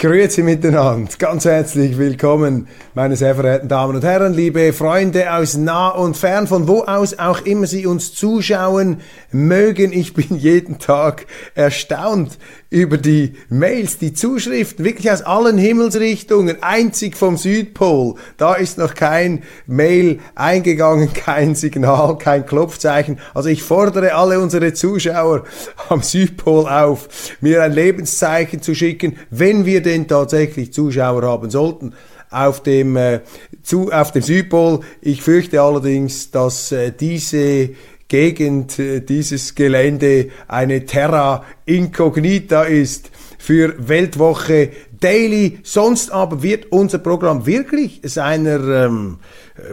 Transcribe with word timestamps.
Grüezi 0.00 0.42
miteinander, 0.42 1.10
ganz 1.18 1.44
herzlich 1.44 1.98
willkommen, 1.98 2.68
meine 2.94 3.16
sehr 3.16 3.34
verehrten 3.34 3.68
Damen 3.68 3.96
und 3.96 4.02
Herren, 4.02 4.32
liebe 4.32 4.72
Freunde 4.72 5.30
aus 5.30 5.58
nah 5.58 5.90
und 5.90 6.16
fern, 6.16 6.46
von 6.46 6.66
wo 6.66 6.84
aus 6.84 7.18
auch 7.18 7.42
immer 7.42 7.66
Sie 7.66 7.84
uns 7.84 8.14
zuschauen 8.14 9.02
mögen. 9.30 9.92
Ich 9.92 10.14
bin 10.14 10.38
jeden 10.38 10.78
Tag 10.78 11.26
erstaunt 11.54 12.38
über 12.70 12.98
die 12.98 13.34
Mails, 13.48 13.98
die 13.98 14.14
Zuschriften, 14.14 14.84
wirklich 14.84 15.10
aus 15.10 15.22
allen 15.22 15.58
Himmelsrichtungen, 15.58 16.62
einzig 16.62 17.16
vom 17.16 17.36
Südpol. 17.36 18.14
Da 18.36 18.54
ist 18.54 18.78
noch 18.78 18.94
kein 18.94 19.42
Mail 19.66 20.20
eingegangen, 20.36 21.12
kein 21.14 21.56
Signal, 21.56 22.16
kein 22.18 22.46
Klopfzeichen. 22.46 23.18
Also 23.34 23.48
ich 23.48 23.64
fordere 23.64 24.14
alle 24.14 24.38
unsere 24.38 24.72
Zuschauer 24.72 25.44
am 25.88 26.02
Südpol 26.02 26.68
auf, 26.68 27.08
mir 27.40 27.64
ein 27.64 27.72
Lebenszeichen 27.72 28.62
zu 28.62 28.74
schicken, 28.76 29.16
wenn 29.30 29.66
wir 29.66 29.82
denn 29.82 30.06
tatsächlich 30.06 30.72
Zuschauer 30.72 31.22
haben 31.22 31.50
sollten 31.50 31.94
auf 32.30 32.62
dem, 32.62 32.96
äh, 32.96 33.20
zu, 33.64 33.90
auf 33.90 34.12
dem 34.12 34.22
Südpol. 34.22 34.80
Ich 35.00 35.22
fürchte 35.22 35.60
allerdings, 35.60 36.30
dass 36.30 36.70
äh, 36.70 36.92
diese 36.92 37.70
Gegend, 38.10 38.78
äh, 38.80 39.00
dieses 39.00 39.54
Gelände 39.54 40.30
eine 40.48 40.84
Terra 40.84 41.44
Incognita 41.64 42.64
ist 42.64 43.10
für 43.38 43.74
Weltwoche 43.78 44.70
Daily. 44.98 45.60
Sonst 45.62 46.10
aber 46.10 46.42
wird 46.42 46.72
unser 46.72 46.98
Programm 46.98 47.46
wirklich 47.46 48.00
seiner 48.02 48.86
ähm, 48.86 49.18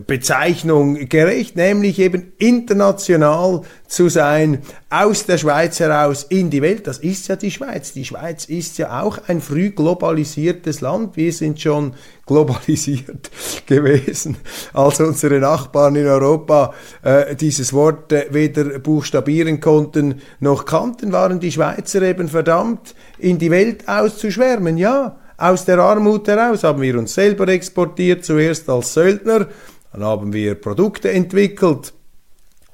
Bezeichnung 0.06 1.08
gerecht, 1.08 1.56
nämlich 1.56 2.00
eben 2.00 2.34
international 2.38 3.62
zu 3.88 4.10
sein, 4.10 4.60
aus 4.90 5.26
der 5.26 5.38
Schweiz 5.38 5.80
heraus 5.80 6.24
in 6.24 6.50
die 6.50 6.62
Welt. 6.62 6.88
Das 6.88 6.98
ist 6.98 7.28
ja 7.28 7.36
die 7.36 7.52
Schweiz. 7.52 7.94
Die 7.94 8.06
Schweiz 8.06 8.46
ist 8.46 8.78
ja 8.78 9.02
auch 9.02 9.20
ein 9.28 9.42
früh 9.42 9.72
globalisiertes 9.72 10.82
Land. 10.82 11.16
Wir 11.16 11.32
sind 11.32 11.62
schon 11.62 11.94
globalisiert 12.26 13.32
gewesen, 13.66 14.38
als 14.74 15.00
unsere 15.00 15.40
Nachbarn 15.40 15.96
in 15.96 16.08
Europa 16.08 16.74
äh, 17.04 17.36
dieses 17.36 17.72
Wort 17.74 18.12
äh, 18.12 18.28
weder 18.32 18.80
buchstabieren 18.80 19.60
konnten 19.60 20.22
noch 20.40 20.66
kannten, 20.66 21.12
waren 21.12 21.40
die 21.40 21.52
Schweizer 21.52 22.02
eben 22.02 22.28
verdammt, 22.28 22.96
in 23.18 23.40
die 23.40 23.52
Welt 23.52 23.88
auszuschwärmen. 23.88 24.78
Ja, 24.78 25.18
aus 25.38 25.66
der 25.66 25.80
Armut 25.80 26.28
heraus 26.28 26.64
haben 26.64 26.82
wir 26.82 26.98
uns 26.98 27.14
selber 27.14 27.48
exportiert, 27.48 28.26
zuerst 28.26 28.70
als 28.70 28.94
Söldner, 28.94 29.48
dann 29.94 30.04
haben 30.04 30.34
wir 30.34 30.56
Produkte 30.56 31.12
entwickelt, 31.12 31.94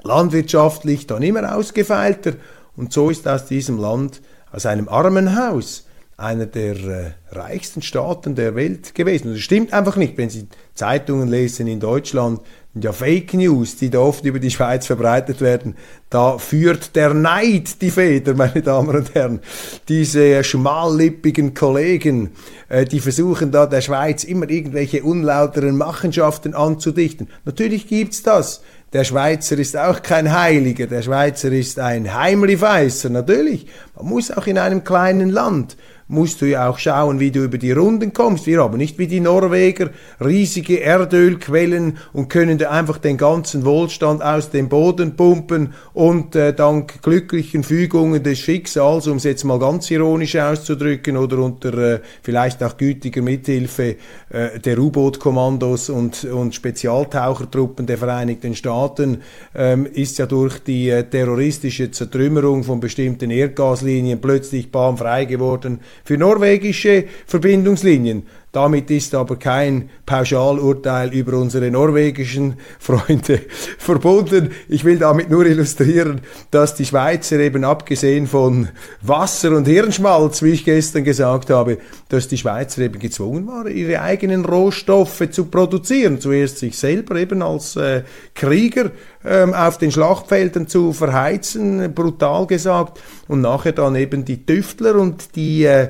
landwirtschaftlich 0.04 1.08
dann 1.08 1.24
immer 1.24 1.56
ausgefeilter 1.56 2.34
und 2.76 2.92
so 2.92 3.10
ist 3.10 3.28
aus 3.28 3.46
diesem 3.46 3.78
Land, 3.78 4.22
aus 4.52 4.66
einem 4.66 4.88
Armenhaus, 4.88 5.86
einer 6.18 6.46
der 6.46 6.76
äh, 6.76 7.12
reichsten 7.32 7.82
Staaten 7.82 8.36
der 8.36 8.56
Welt 8.56 8.96
gewesen. 8.96 9.30
Und 9.30 9.34
das 9.36 9.42
stimmt 9.42 9.74
einfach 9.74 9.96
nicht. 9.96 10.18
Wenn 10.18 10.30
Sie 10.30 10.48
Zeitungen 10.76 11.28
lesen 11.28 11.68
in 11.68 11.80
Deutschland, 11.80 12.42
ja 12.76 12.92
Fake 12.92 13.34
News, 13.34 13.76
die 13.76 13.90
da 13.90 14.00
oft 14.00 14.26
über 14.26 14.40
die 14.40 14.50
Schweiz 14.50 14.88
verbreitet 14.88 15.42
werden, 15.42 15.76
da 16.10 16.38
führt 16.38 16.96
der 16.96 17.14
Neid 17.14 17.82
die 17.82 17.92
Feder, 17.92 18.34
meine 18.34 18.62
Damen 18.62 18.96
und 18.96 19.14
Herren. 19.14 19.42
Diese 19.90 20.44
schmallippigen 20.44 21.54
Kollegen, 21.54 22.32
äh, 22.70 22.86
die 22.86 23.00
versuchen 23.00 23.52
da 23.52 23.68
der 23.68 23.82
Schweiz 23.82 24.24
immer 24.24 24.50
irgendwelche 24.50 25.04
unlauteren 25.04 25.78
Machenschaften 25.78 26.56
anzudichten. 26.56 27.30
Natürlich 27.46 27.88
gibt's 27.88 28.24
das. 28.24 28.64
Der 28.92 29.04
Schweizer 29.04 29.58
ist 29.58 29.76
auch 29.76 30.04
kein 30.04 30.32
Heiliger, 30.32 30.86
der 30.86 31.02
Schweizer 31.02 31.52
ist 31.52 31.80
ein 31.80 32.14
Heimlichweisser, 32.14 33.10
natürlich. 33.10 33.66
Man 33.96 34.06
muss 34.06 34.30
auch 34.30 34.46
in 34.46 34.60
einem 34.60 34.84
kleinen 34.84 35.32
Land 35.32 35.78
musst 36.08 36.42
du 36.42 36.46
ja 36.46 36.70
auch 36.70 36.78
schauen, 36.78 37.20
wie 37.20 37.32
du 37.32 37.44
über 37.44 37.58
die 37.58 37.72
Runden 37.72 38.14
kommst. 38.14 38.46
Wir 38.46 38.62
haben 38.62 38.78
nicht 38.78 38.98
wie 39.00 39.08
die 39.08 39.20
Norweger 39.20 39.90
riesige 40.24 40.78
Erdölquellen 40.78 41.98
und 42.14 42.30
können 42.30 42.58
da 42.58 42.70
einfach 42.70 42.98
den 42.98 43.18
ganzen 43.18 43.66
Wohlstand 43.66 44.22
aus 44.22 44.50
dem 44.50 44.70
Boden 44.70 45.16
pumpen 45.16 45.74
und 45.94 46.36
äh, 46.36 46.54
dank 46.54 47.02
glücklichen 47.02 47.64
Fügungen 47.64 48.24
des 48.24 48.40
Schicksals, 48.40 49.08
um 49.08 49.18
es 49.18 49.24
jetzt 49.24 49.44
mal 49.44 49.60
ganz 49.60 49.90
ironisch 49.92 50.36
auszudrücken, 50.36 51.18
oder 51.18 51.40
unter 51.40 51.74
äh, 51.78 52.00
vielleicht 52.22 52.64
auch 52.64 52.78
gütiger 52.78 53.22
Mithilfe 53.22 53.96
äh, 54.30 54.60
der 54.60 54.78
U-Boot-Kommandos 54.78 55.90
und, 55.90 56.26
und 56.26 56.54
Spezialtauchertruppen 56.54 57.86
der 57.86 57.98
Vereinigten 57.98 58.56
Staaten, 58.56 59.22
ähm, 59.56 59.86
ist 59.86 60.18
ja 60.18 60.26
durch 60.26 60.60
die 60.60 60.90
äh, 60.90 61.04
terroristische 61.04 61.92
Zertrümmerung 61.92 62.64
von 62.64 62.80
bestimmten 62.80 63.32
Erdgaslinien 63.32 64.20
plötzlich 64.20 64.72
bahnfrei 64.72 65.26
geworden 65.26 65.80
für 66.04 66.18
norwegische 66.18 67.06
Verbindungslinien. 67.26 68.24
Damit 68.54 68.92
ist 68.92 69.16
aber 69.16 69.38
kein 69.38 69.90
Pauschalurteil 70.06 71.12
über 71.12 71.40
unsere 71.40 71.72
norwegischen 71.72 72.54
Freunde 72.78 73.42
verbunden. 73.80 74.52
Ich 74.70 74.86
will 74.86 75.00
damit 75.00 75.32
nur 75.32 75.48
illustrieren, 75.48 76.22
dass 76.52 76.76
die 76.76 76.86
Schweizer 76.86 77.40
eben 77.40 77.64
abgesehen 77.64 78.28
von 78.28 78.70
Wasser 79.02 79.58
und 79.58 79.68
Hirnschmalz, 79.68 80.44
wie 80.44 80.52
ich 80.52 80.66
gestern 80.66 81.04
gesagt 81.04 81.50
habe, 81.50 81.80
dass 82.10 82.28
die 82.28 82.38
Schweizer 82.38 82.84
eben 82.84 83.00
gezwungen 83.00 83.48
waren, 83.48 83.76
ihre 83.76 84.02
eigenen 84.02 84.46
Rohstoffe 84.46 85.32
zu 85.32 85.46
produzieren. 85.46 86.22
Zuerst 86.22 86.60
sich 86.60 86.78
selber 86.78 87.16
eben 87.16 87.42
als 87.42 87.76
äh, 87.76 88.04
Krieger 88.36 88.92
ähm, 89.26 89.54
auf 89.54 89.78
den 89.78 89.92
Schlachtfeldern 89.92 90.68
zu 90.68 90.94
verheizen, 90.94 91.94
brutal 91.94 92.48
gesagt, 92.48 93.00
und 93.28 93.42
nachher 93.42 93.72
dann 93.72 93.96
eben 93.96 94.26
die 94.26 94.46
Tüftler 94.46 94.96
und 94.96 95.36
die, 95.36 95.66
äh, 95.66 95.90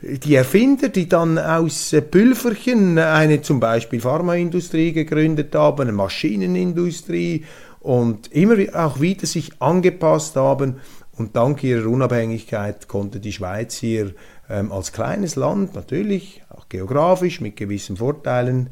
die 0.00 0.34
Erfinder, 0.34 0.88
die 0.88 1.08
dann 1.08 1.38
aus 1.38 1.92
äh, 1.92 2.02
Pülferchen 2.02 2.98
eine 2.98 3.42
zum 3.42 3.60
Beispiel 3.60 4.00
Pharmaindustrie 4.00 4.92
gegründet 4.92 5.54
haben, 5.54 5.82
eine 5.82 5.92
Maschinenindustrie 5.92 7.44
und 7.80 8.32
immer 8.32 8.56
auch 8.74 9.00
wieder 9.00 9.26
sich 9.26 9.60
angepasst 9.60 10.36
haben. 10.36 10.76
Und 11.16 11.36
dank 11.36 11.62
ihrer 11.62 11.88
Unabhängigkeit 11.88 12.88
konnte 12.88 13.20
die 13.20 13.32
Schweiz 13.32 13.76
hier 13.76 14.14
ähm, 14.48 14.72
als 14.72 14.92
kleines 14.92 15.36
Land 15.36 15.74
natürlich, 15.74 16.42
auch 16.48 16.68
geografisch 16.68 17.40
mit 17.40 17.56
gewissen 17.56 17.98
Vorteilen, 17.98 18.70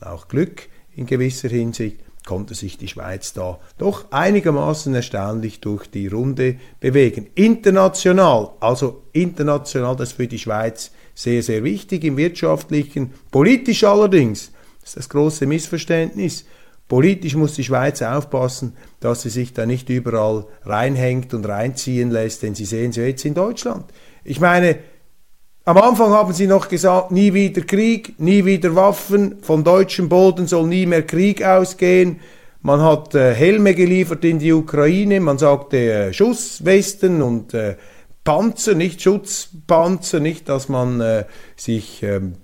auch 0.00 0.28
Glück 0.28 0.68
in 0.94 1.06
gewisser 1.06 1.48
Hinsicht, 1.48 1.98
konnte 2.30 2.54
sich 2.54 2.78
die 2.78 2.86
Schweiz 2.86 3.32
da 3.32 3.58
doch 3.76 4.12
einigermaßen 4.12 4.94
erstaunlich 4.94 5.58
durch 5.58 5.88
die 5.88 6.06
Runde 6.06 6.58
bewegen. 6.78 7.26
International, 7.34 8.50
also 8.60 9.02
international, 9.12 9.96
das 9.96 10.10
ist 10.10 10.16
für 10.16 10.28
die 10.28 10.38
Schweiz 10.38 10.92
sehr, 11.12 11.42
sehr 11.42 11.64
wichtig 11.64 12.04
im 12.04 12.16
wirtschaftlichen, 12.16 13.12
politisch 13.32 13.82
allerdings, 13.82 14.52
das 14.80 14.90
ist 14.90 14.96
das 14.96 15.08
große 15.08 15.44
Missverständnis, 15.46 16.44
Politisch 16.86 17.36
muss 17.36 17.54
die 17.54 17.62
Schweiz 17.62 18.02
aufpassen, 18.02 18.76
dass 18.98 19.22
sie 19.22 19.30
sich 19.30 19.52
da 19.52 19.64
nicht 19.64 19.88
überall 19.88 20.44
reinhängt 20.64 21.34
und 21.34 21.48
reinziehen 21.48 22.10
lässt, 22.10 22.42
denn 22.42 22.56
Sie 22.56 22.64
sehen 22.64 22.90
sie 22.90 23.02
jetzt 23.02 23.24
in 23.24 23.34
Deutschland. 23.34 23.84
Ich 24.24 24.40
meine, 24.40 24.76
am 25.70 25.76
Anfang 25.76 26.10
haben 26.10 26.32
sie 26.32 26.48
noch 26.48 26.68
gesagt, 26.68 27.12
nie 27.12 27.32
wieder 27.32 27.60
Krieg, 27.60 28.18
nie 28.18 28.44
wieder 28.44 28.74
Waffen, 28.74 29.36
von 29.40 29.62
deutschem 29.62 30.08
Boden 30.08 30.48
soll 30.48 30.66
nie 30.66 30.84
mehr 30.84 31.06
Krieg 31.06 31.44
ausgehen. 31.44 32.18
Man 32.60 32.80
hat 32.80 33.14
äh, 33.14 33.32
Helme 33.34 33.76
geliefert 33.76 34.24
in 34.24 34.40
die 34.40 34.52
Ukraine, 34.52 35.20
man 35.20 35.38
sagte 35.38 35.76
äh, 35.76 36.12
Schusswesten 36.12 37.22
und 37.22 37.54
äh, 37.54 37.76
Panzer, 38.24 38.74
nicht 38.74 39.00
Schutzpanzer, 39.00 40.18
nicht, 40.18 40.48
dass 40.48 40.68
man 40.68 41.00
äh, 41.00 41.26
sich 41.54 42.02
ähm, 42.02 42.34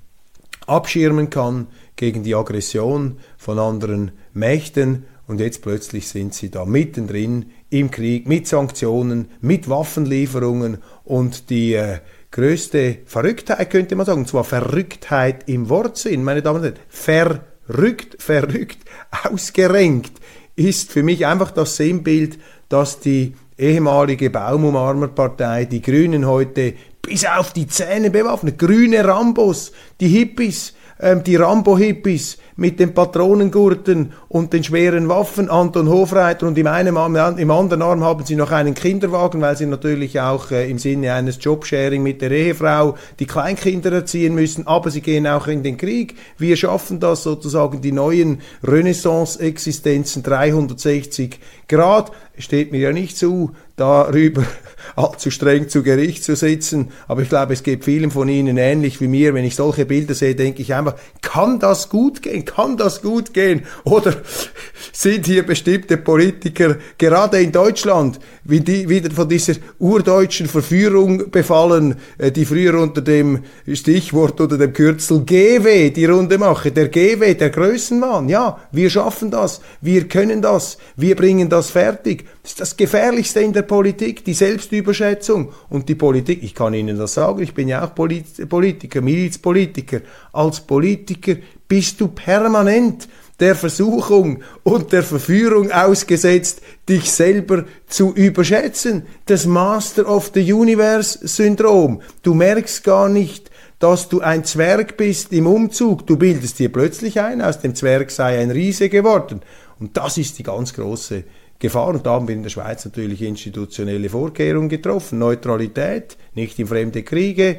abschirmen 0.69 1.29
kann 1.29 1.67
gegen 1.96 2.22
die 2.22 2.37
Aggression 2.37 3.17
von 3.38 3.58
anderen 3.58 4.12
Mächten. 4.34 5.02
Und 5.26 5.40
jetzt 5.40 5.62
plötzlich 5.62 6.06
sind 6.06 6.32
sie 6.32 6.52
da 6.52 6.64
mittendrin 6.64 7.46
im 7.70 7.90
Krieg 7.90 8.29
mit 8.29 8.46
Sanktionen, 8.46 9.32
mit 9.40 9.69
Waffenlieferungen 9.69 10.79
und 11.02 11.50
die 11.50 11.75
äh, 11.75 11.99
größte 12.31 12.99
Verrücktheit, 13.06 13.70
könnte 13.70 13.96
man 13.96 14.06
sagen, 14.06 14.20
und 14.20 14.28
zwar 14.28 14.44
Verrücktheit 14.44 15.49
im 15.49 15.69
Wortsinn, 15.69 16.25
meine 16.25 16.43
Damen 16.43 16.62
und 16.62 16.64
Herren, 16.64 17.40
verrückt, 17.67 18.23
verrückt, 18.23 18.78
ausgerenkt, 19.25 20.12
ist 20.55 20.93
für 20.93 21.02
mich 21.02 21.26
einfach 21.26 21.50
das 21.50 21.76
Sinnbild, 21.76 22.38
dass 22.69 23.00
die 23.00 23.34
ehemalige 23.58 24.31
Baumumarmerpartei, 24.31 25.64
die 25.64 25.82
Grünen 25.82 26.26
heute 26.26 26.75
bis 27.02 27.25
auf 27.25 27.52
die 27.52 27.69
Zähne 27.69 28.11
bewaffnet, 28.11 28.58
grüne 28.58 29.05
Rambos, 29.05 29.72
die 30.00 30.08
Hippies, 30.08 30.75
ähm, 31.00 31.22
die 31.22 31.37
Rambo-Hippies 31.37 32.38
mit 32.56 32.81
den 32.81 32.94
Patronengurten 32.94 34.12
und 34.28 34.52
den 34.52 34.64
schweren 34.64 35.08
Waffen, 35.08 35.50
Anton 35.50 35.88
Hofreiter, 35.88 36.46
und 36.46 36.56
im, 36.56 36.66
einen 36.66 36.96
Arm, 36.96 37.14
im 37.14 37.50
anderen 37.50 37.82
Arm 37.82 38.02
haben 38.02 38.25
sie 38.25 38.37
noch 38.37 38.50
einen 38.50 38.75
Kinderwagen, 38.75 39.40
weil 39.43 39.56
sie 39.56 39.66
natürlich 39.66 40.19
auch 40.20 40.50
äh, 40.50 40.70
im 40.70 40.78
Sinne 40.78 41.12
eines 41.12 41.38
Jobsharing 41.40 42.02
mit 42.02 42.22
der 42.22 42.31
Ehefrau 42.31 42.96
die 43.19 43.26
Kleinkinder 43.26 43.93
erziehen 43.93 44.34
müssen, 44.34 44.66
aber 44.66 44.90
sie 44.90 45.02
gehen 45.02 45.26
auch 45.26 45.46
in 45.46 45.62
den 45.62 45.76
Krieg. 45.76 46.14
Wir 46.38 46.56
schaffen 46.56 46.98
das 46.98 47.22
sozusagen, 47.22 47.82
die 47.82 47.93
neuen 47.93 48.40
Renaissance-Existenzen 48.62 50.22
360 50.22 51.38
Grad. 51.69 52.10
Steht 52.38 52.72
mir 52.72 52.81
ja 52.81 52.93
nicht 52.93 53.16
zu, 53.16 53.52
darüber 53.76 54.44
allzu 54.96 55.31
streng 55.31 55.69
zu 55.69 55.82
Gericht 55.82 56.25
zu 56.25 56.37
sitzen. 56.37 56.88
Aber 57.06 57.23
ich 57.23 57.28
glaube, 57.28 57.52
es 57.52 57.62
geht 57.62 57.84
vielen 57.84 58.11
von 58.11 58.28
Ihnen 58.28 58.56
ähnlich 58.56 59.00
wie 59.00 59.08
mir. 59.08 59.34
Wenn 59.34 59.44
ich 59.44 59.55
solche 59.55 59.84
Bilder 59.84 60.14
sehe, 60.14 60.34
denke 60.34 60.62
ich 60.62 60.75
einfach, 60.75 60.94
kann 61.23 61.58
das 61.58 61.88
gut 61.88 62.23
gehen? 62.23 62.44
Kann 62.44 62.76
das 62.76 63.02
gut 63.02 63.34
gehen? 63.34 63.62
Oder 63.84 64.14
sind 64.93 65.26
hier 65.26 65.44
bestimmte 65.44 65.96
Politiker, 65.99 66.76
gerade 66.99 67.40
in 67.40 67.52
Deutschland, 67.52 68.19
wie 68.44 68.61
die, 68.61 68.88
wieder 68.88 69.11
von 69.11 69.28
dieser 69.28 69.55
urdeutschen 69.79 70.46
Verführung 70.46 71.31
befallen, 71.31 71.96
äh, 72.19 72.32
die 72.32 72.46
früher 72.46 72.81
unter 72.81 73.02
dem 73.02 73.44
Stichwort 73.70 74.40
oder 74.40 74.56
dem 74.56 74.72
Kürzel 74.72 75.20
GW 75.25 75.90
die 75.90 76.06
Runde 76.06 76.38
mache. 76.38 76.72
Der 76.72 76.88
GW, 76.88 77.34
der 77.34 77.50
Größenwahn. 77.50 78.29
Ja, 78.29 78.61
wir 78.72 78.88
schaffen 78.88 79.31
das. 79.31 79.61
Wir 79.81 80.08
können 80.08 80.40
das. 80.40 80.79
Wir 80.96 81.17
bringen 81.17 81.49
das 81.49 81.70
fertig. 81.70 82.25
Das 82.46 82.52
ist 82.52 82.60
das 82.60 82.76
Gefährlichste 82.76 83.40
in 83.40 83.52
der 83.52 83.62
Politik, 83.62 84.25
die 84.25 84.32
Selbstüberschätzung. 84.32 85.52
Und 85.69 85.88
die 85.88 85.96
Politik, 85.96 86.44
ich 86.44 86.54
kann 86.54 86.75
Ihnen 86.75 86.96
das 86.96 87.14
sagen, 87.14 87.43
ich 87.43 87.54
bin 87.54 87.66
ja 87.66 87.84
auch 87.84 87.93
Politiker, 87.93 89.00
Milizpolitiker. 89.00 90.02
Als 90.32 90.60
Politiker 90.60 91.34
bist 91.66 92.00
du 92.00 92.06
permanent 92.06 93.08
der 93.40 93.56
Versuchung 93.56 94.44
und 94.62 94.93
der 94.93 95.02
Verführung 95.02 95.72
ausgesetzt, 95.72 96.62
dich 96.88 97.10
selber 97.10 97.64
zu 97.88 98.14
überschätzen. 98.14 99.06
Das 99.25 99.44
Master 99.44 100.08
of 100.08 100.31
the 100.32 100.52
Universe 100.52 101.26
Syndrom. 101.26 102.00
Du 102.22 102.32
merkst 102.32 102.84
gar 102.84 103.08
nicht, 103.08 103.50
dass 103.81 104.08
du 104.08 104.20
ein 104.20 104.44
Zwerg 104.44 104.96
bist 104.96 105.32
im 105.32 105.48
Umzug. 105.48 106.06
Du 106.06 106.16
bildest 106.16 106.60
dir 106.60 106.70
plötzlich 106.70 107.20
ein, 107.20 107.43
aus 107.43 107.58
dem 107.58 107.75
Zwerg 107.75 108.12
sei 108.12 108.38
ein 108.38 108.52
Riese 108.52 108.88
geworden. 108.88 109.40
Und 109.81 109.96
das 109.96 110.16
ist 110.16 110.38
die 110.38 110.44
ganz 110.44 110.72
große 110.72 111.25
Gefahr. 111.58 111.88
Und 111.88 112.06
da 112.06 112.12
haben 112.12 112.29
wir 112.29 112.35
in 112.35 112.43
der 112.43 112.50
Schweiz 112.50 112.85
natürlich 112.85 113.23
institutionelle 113.23 114.08
Vorkehrungen 114.08 114.69
getroffen. 114.69 115.19
Neutralität, 115.19 116.17
nicht 116.35 116.58
in 116.58 116.67
fremde 116.67 117.03
Kriege, 117.03 117.58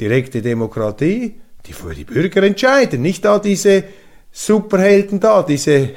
direkte 0.00 0.42
Demokratie, 0.42 1.40
die 1.66 1.72
für 1.72 1.94
die 1.94 2.04
Bürger 2.04 2.42
entscheiden. 2.42 3.02
Nicht 3.02 3.24
da 3.24 3.38
diese 3.38 3.84
Superhelden 4.30 5.20
da, 5.20 5.42
diese, 5.42 5.90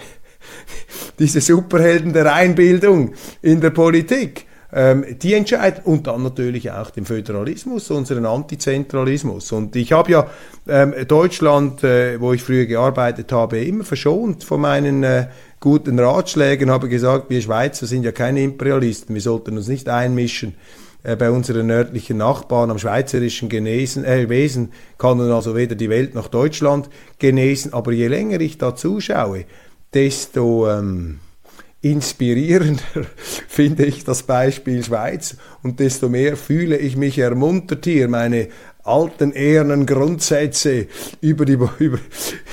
diese 1.20 1.42
Superhelden 1.42 2.14
der 2.14 2.34
Einbildung 2.34 3.14
in 3.42 3.62
der 3.62 3.72
Politik. 3.72 4.46
Ähm, 4.72 5.04
die 5.20 5.34
entscheiden 5.34 5.82
und 5.84 6.06
dann 6.06 6.22
natürlich 6.22 6.70
auch 6.72 6.92
den 6.92 7.06
Föderalismus, 7.06 7.90
unseren 7.90 8.26
Antizentralismus. 8.26 9.52
Und 9.52 9.76
ich 9.76 9.92
habe 9.94 10.12
ja 10.12 10.28
ähm, 10.68 10.94
Deutschland, 11.08 11.84
äh, 11.84 12.22
wo 12.22 12.34
ich 12.34 12.44
früher 12.44 12.68
gearbeitet 12.68 13.32
habe, 13.32 13.64
immer 13.64 13.84
verschont 13.84 14.44
von 14.44 14.62
meinen 14.62 15.04
äh, 15.04 15.28
guten 15.60 16.00
Ratschlägen, 16.00 16.70
habe 16.70 16.88
gesagt, 16.88 17.32
wir 17.32 17.42
Schweizer 17.42 17.88
sind 17.88 18.04
ja 18.04 18.12
keine 18.12 18.44
Imperialisten, 18.44 19.16
wir 19.16 19.22
sollten 19.22 19.58
uns 19.58 19.68
nicht 19.68 19.90
einmischen 19.90 20.54
äh, 21.02 21.16
bei 21.16 21.32
unseren 21.32 21.66
nördlichen 21.66 22.18
Nachbarn 22.18 22.70
am 22.70 22.78
schweizerischen 22.78 23.50
Genesen, 23.50 24.06
äh, 24.06 24.30
Wesen 24.30 24.72
kann 25.00 25.18
nun 25.18 25.32
also 25.32 25.56
weder 25.56 25.74
die 25.74 25.90
Welt 25.90 26.14
noch 26.14 26.28
Deutschland 26.28 26.90
genesen, 27.18 27.74
aber 27.74 27.92
je 27.92 28.08
länger 28.08 28.40
ich 28.40 28.60
da 28.60 28.76
zuschaue, 28.76 29.46
desto 29.96 30.70
ähm, 30.70 31.20
inspirierender 31.82 33.06
finde 33.48 33.86
ich 33.86 34.04
das 34.04 34.24
Beispiel 34.24 34.84
Schweiz 34.84 35.38
und 35.64 35.80
desto 35.80 36.10
mehr 36.10 36.36
fühle 36.36 36.78
ich 36.78 36.98
mich 36.98 37.18
ermuntert 37.18 37.86
hier, 37.86 38.08
meine 38.10 38.50
alten 38.84 39.32
ehernen 39.32 39.86
Grundsätze 39.86 40.88
über, 41.22 41.46
die, 41.46 41.54
über, 41.80 42.00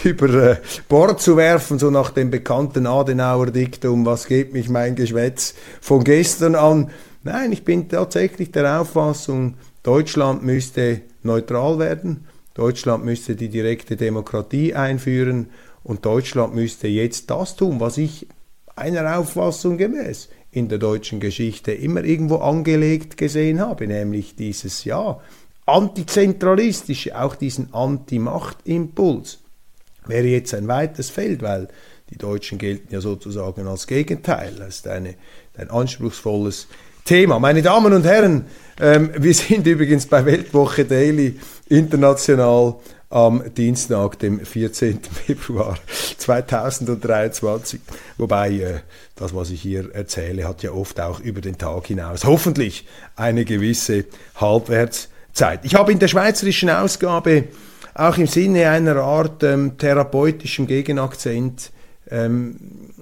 über 0.04 0.50
äh, 0.50 0.56
Bord 0.88 1.20
zu 1.20 1.36
werfen, 1.36 1.78
so 1.78 1.90
nach 1.90 2.10
dem 2.10 2.30
bekannten 2.30 2.86
Adenauer 2.86 3.50
Diktum, 3.50 4.04
was 4.06 4.26
geht 4.26 4.52
mich 4.52 4.68
mein 4.68 4.94
Geschwätz 4.94 5.54
von 5.80 6.04
gestern 6.04 6.54
an. 6.54 6.90
Nein, 7.22 7.52
ich 7.52 7.64
bin 7.64 7.88
tatsächlich 7.88 8.52
der 8.52 8.80
Auffassung, 8.80 9.54
Deutschland 9.82 10.44
müsste 10.44 11.00
neutral 11.22 11.78
werden, 11.78 12.26
Deutschland 12.54 13.04
müsste 13.04 13.34
die 13.34 13.48
direkte 13.48 13.96
Demokratie 13.96 14.74
einführen 14.74 15.48
und 15.82 16.04
Deutschland 16.04 16.54
müsste 16.54 16.88
jetzt 16.88 17.30
das 17.30 17.56
tun, 17.56 17.80
was 17.80 17.98
ich 17.98 18.26
einer 18.76 19.18
Auffassung 19.18 19.78
gemäß 19.78 20.28
in 20.50 20.68
der 20.68 20.78
deutschen 20.78 21.20
Geschichte 21.20 21.72
immer 21.72 22.04
irgendwo 22.04 22.36
angelegt 22.36 23.16
gesehen 23.16 23.60
habe, 23.60 23.86
nämlich 23.86 24.36
dieses 24.36 24.84
Ja, 24.84 25.20
antizentralistische, 25.66 27.20
auch 27.20 27.34
diesen 27.34 27.74
Anti-Macht-Impuls, 27.74 29.40
wäre 30.06 30.26
jetzt 30.26 30.54
ein 30.54 30.68
weites 30.68 31.10
Feld, 31.10 31.42
weil 31.42 31.68
die 32.10 32.18
Deutschen 32.18 32.58
gelten 32.58 32.92
ja 32.92 33.00
sozusagen 33.00 33.66
als 33.66 33.86
Gegenteil. 33.86 34.54
Das 34.56 34.76
ist 34.76 34.88
eine, 34.88 35.14
ein 35.56 35.70
anspruchsvolles 35.70 36.68
Thema. 37.04 37.38
Meine 37.38 37.62
Damen 37.62 37.92
und 37.92 38.04
Herren, 38.04 38.46
ähm, 38.80 39.10
wir 39.16 39.34
sind 39.34 39.66
übrigens 39.66 40.06
bei 40.06 40.24
Weltwoche 40.24 40.84
Daily 40.84 41.38
international 41.68 42.76
am 43.16 43.42
Dienstag, 43.54 44.18
dem 44.18 44.44
14. 44.44 45.00
Februar 45.26 45.78
2023. 46.18 47.80
Wobei 48.18 48.50
äh, 48.52 48.80
das, 49.14 49.34
was 49.34 49.48
ich 49.48 49.62
hier 49.62 49.94
erzähle, 49.94 50.46
hat 50.46 50.62
ja 50.62 50.72
oft 50.72 51.00
auch 51.00 51.20
über 51.20 51.40
den 51.40 51.56
Tag 51.56 51.86
hinaus 51.86 52.26
hoffentlich 52.26 52.86
eine 53.16 53.46
gewisse 53.46 54.04
Halbwerts 54.34 55.08
Zeit. 55.32 55.64
Ich 55.64 55.74
habe 55.74 55.92
in 55.92 55.98
der 55.98 56.08
schweizerischen 56.08 56.68
Ausgabe 56.68 57.44
auch 57.94 58.18
im 58.18 58.26
Sinne 58.26 58.68
einer 58.68 58.96
Art 58.96 59.42
ähm, 59.42 59.78
therapeutischem 59.78 60.66
Gegenakzent 60.66 61.72
ähm, 62.10 62.92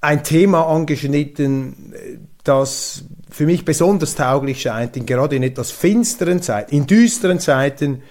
ein 0.00 0.24
Thema 0.24 0.66
angeschnitten, 0.66 1.94
das 2.42 3.04
für 3.30 3.46
mich 3.46 3.64
besonders 3.64 4.14
tauglich 4.14 4.62
scheint, 4.62 4.96
in 4.96 5.06
gerade 5.06 5.36
in 5.36 5.42
etwas 5.42 5.70
finsteren 5.70 6.42
Zeiten, 6.42 6.74
in 6.74 6.86
düsteren 6.86 7.40
Zeiten, 7.40 8.02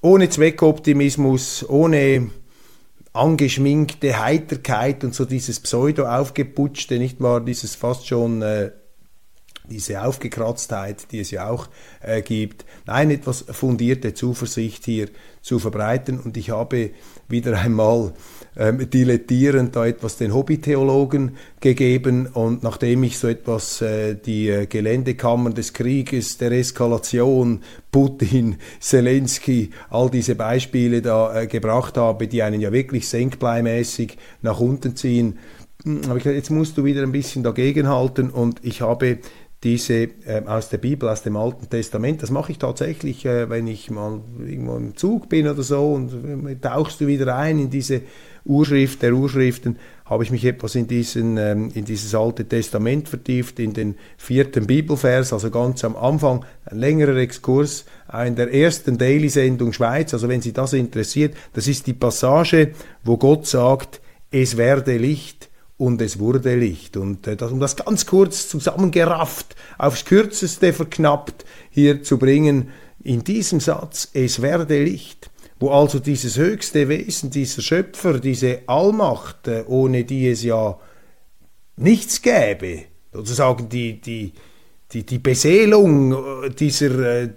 ohne 0.00 0.28
Zweckoptimismus, 0.28 1.68
ohne 1.68 2.30
angeschminkte 3.12 4.20
Heiterkeit 4.20 5.04
und 5.04 5.14
so 5.14 5.24
dieses 5.24 5.60
Pseudo-aufgeputschte, 5.60 6.98
nicht 6.98 7.20
wahr, 7.20 7.40
dieses 7.40 7.74
fast 7.74 8.06
schon 8.06 8.42
äh, 8.42 8.70
diese 9.68 10.02
Aufgekratztheit, 10.02 11.12
die 11.12 11.20
es 11.20 11.30
ja 11.30 11.48
auch 11.48 11.68
äh, 12.00 12.22
gibt, 12.22 12.64
nein, 12.86 13.10
etwas 13.10 13.44
fundierte 13.48 14.14
Zuversicht 14.14 14.84
hier 14.84 15.08
zu 15.40 15.58
verbreiten. 15.58 16.18
Und 16.18 16.36
ich 16.36 16.50
habe 16.50 16.90
wieder 17.32 17.58
einmal 17.58 18.12
ähm, 18.56 18.88
dilettierend 18.90 19.74
da 19.74 19.86
etwas 19.86 20.18
den 20.18 20.34
Hobbytheologen 20.34 21.36
gegeben. 21.60 22.26
Und 22.26 22.62
nachdem 22.62 23.02
ich 23.02 23.18
so 23.18 23.28
etwas 23.28 23.80
äh, 23.80 24.14
die 24.14 24.48
äh, 24.48 24.66
Geländekammern 24.66 25.54
des 25.54 25.72
Krieges, 25.72 26.38
der 26.38 26.52
Eskalation, 26.52 27.62
Putin, 27.90 28.56
Zelensky, 28.80 29.70
all 29.90 30.10
diese 30.10 30.34
Beispiele 30.34 31.02
da 31.02 31.42
äh, 31.42 31.46
gebracht 31.46 31.96
habe, 31.96 32.28
die 32.28 32.42
einen 32.42 32.60
ja 32.60 32.72
wirklich 32.72 33.08
senkbleimäßig 33.08 34.18
nach 34.42 34.60
unten 34.60 34.96
ziehen, 34.96 35.38
hm, 35.84 36.06
habe 36.06 36.18
ich 36.18 36.24
gesagt, 36.24 36.36
jetzt 36.36 36.50
musst 36.50 36.78
du 36.78 36.84
wieder 36.84 37.02
ein 37.02 37.12
bisschen 37.12 37.42
dagegenhalten 37.42 38.30
und 38.30 38.60
ich 38.62 38.82
habe 38.82 39.18
diese 39.64 39.94
äh, 39.94 40.42
aus 40.44 40.70
der 40.70 40.78
Bibel, 40.78 41.08
aus 41.08 41.22
dem 41.22 41.36
Alten 41.36 41.70
Testament. 41.70 42.22
Das 42.22 42.30
mache 42.30 42.52
ich 42.52 42.58
tatsächlich, 42.58 43.24
äh, 43.24 43.48
wenn 43.48 43.68
ich 43.68 43.90
mal 43.90 44.20
irgendwo 44.38 44.76
im 44.76 44.96
Zug 44.96 45.28
bin 45.28 45.46
oder 45.46 45.62
so 45.62 45.92
und 45.92 46.48
äh, 46.48 46.56
tauchst 46.56 47.00
du 47.00 47.06
wieder 47.06 47.36
ein 47.36 47.58
in 47.60 47.70
diese 47.70 48.02
Urschrift 48.44 49.02
der 49.02 49.14
Urschriften, 49.14 49.78
habe 50.04 50.24
ich 50.24 50.32
mich 50.32 50.44
etwas 50.44 50.74
in, 50.74 50.88
diesen, 50.88 51.36
ähm, 51.36 51.70
in 51.74 51.84
dieses 51.84 52.12
Alte 52.12 52.44
Testament 52.44 53.08
vertieft, 53.08 53.60
in 53.60 53.72
den 53.72 53.94
vierten 54.16 54.66
Bibelvers, 54.66 55.32
also 55.32 55.48
ganz 55.50 55.84
am 55.84 55.94
Anfang, 55.94 56.44
ein 56.64 56.78
längerer 56.78 57.16
Exkurs 57.16 57.84
in 58.26 58.34
der 58.34 58.52
ersten 58.52 58.98
Daily-Sendung 58.98 59.72
Schweiz, 59.72 60.12
also 60.12 60.28
wenn 60.28 60.42
Sie 60.42 60.52
das 60.52 60.72
interessiert, 60.72 61.34
das 61.54 61.68
ist 61.68 61.86
die 61.86 61.94
Passage, 61.94 62.72
wo 63.04 63.16
Gott 63.16 63.46
sagt, 63.46 64.00
es 64.32 64.56
werde 64.56 64.96
Licht 64.96 65.51
und 65.82 66.00
es 66.00 66.20
wurde 66.20 66.54
Licht. 66.54 66.96
Und 66.96 67.26
äh, 67.26 67.34
das, 67.34 67.50
um 67.50 67.58
das 67.58 67.74
ganz 67.74 68.06
kurz 68.06 68.48
zusammengerafft, 68.48 69.56
aufs 69.78 70.04
kürzeste 70.04 70.72
verknappt 70.72 71.44
hier 71.70 72.04
zu 72.04 72.18
bringen, 72.18 72.68
in 73.02 73.24
diesem 73.24 73.58
Satz, 73.58 74.08
es 74.14 74.40
werde 74.40 74.84
Licht. 74.84 75.28
wo 75.58 75.70
also 75.70 75.98
dieses 76.00 76.38
höchste 76.38 76.88
Wesen, 76.88 77.30
dieser 77.30 77.62
Schöpfer, 77.62 78.18
diese 78.18 78.60
Allmacht, 78.66 79.48
äh, 79.48 79.64
ohne 79.66 80.04
die 80.04 80.28
es 80.28 80.42
ja 80.44 80.78
nichts 81.76 82.22
gäbe, 82.22 82.84
sozusagen 83.12 83.68
die, 83.68 84.00
die, 84.00 84.32
die, 84.92 85.04
die 85.04 85.18
Beseelung 85.18 86.12
äh, 86.44 86.50
dieser 86.50 87.28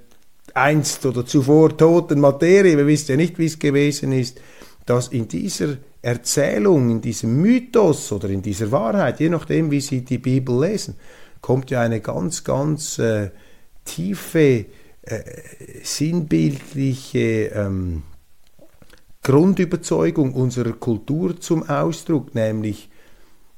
einst 0.54 1.06
oder 1.06 1.26
zuvor 1.26 1.76
toten 1.76 2.20
Materie, 2.20 2.78
wir 2.78 2.88
wissen 2.88 3.12
ja 3.12 3.18
nicht, 3.18 3.40
wie 3.40 3.46
es 3.46 3.60
gewesen 3.60 4.12
ist, 4.12 4.40
dass 4.86 5.08
in 5.08 5.28
dieser 5.28 5.78
Erzählung, 6.06 6.92
in 6.92 7.02
diesem 7.02 7.42
Mythos 7.42 8.12
oder 8.12 8.30
in 8.30 8.44
dieser 8.44 8.72
Wahrheit, 8.72 9.20
je 9.20 9.30
nachdem, 9.30 9.72
wie 9.72 9.82
Sie 9.82 10.02
die 10.02 10.20
Bibel 10.20 10.60
lesen, 10.62 10.96
kommt 11.42 11.72
ja 11.72 11.82
eine 11.82 12.00
ganz, 12.00 12.44
ganz 12.44 13.00
äh, 13.00 13.32
tiefe, 13.86 14.66
äh, 15.02 15.24
sinnbildliche 15.84 17.48
ähm, 17.48 18.04
Grundüberzeugung 19.24 20.34
unserer 20.34 20.74
Kultur 20.74 21.40
zum 21.40 21.68
Ausdruck, 21.68 22.36
nämlich 22.36 22.90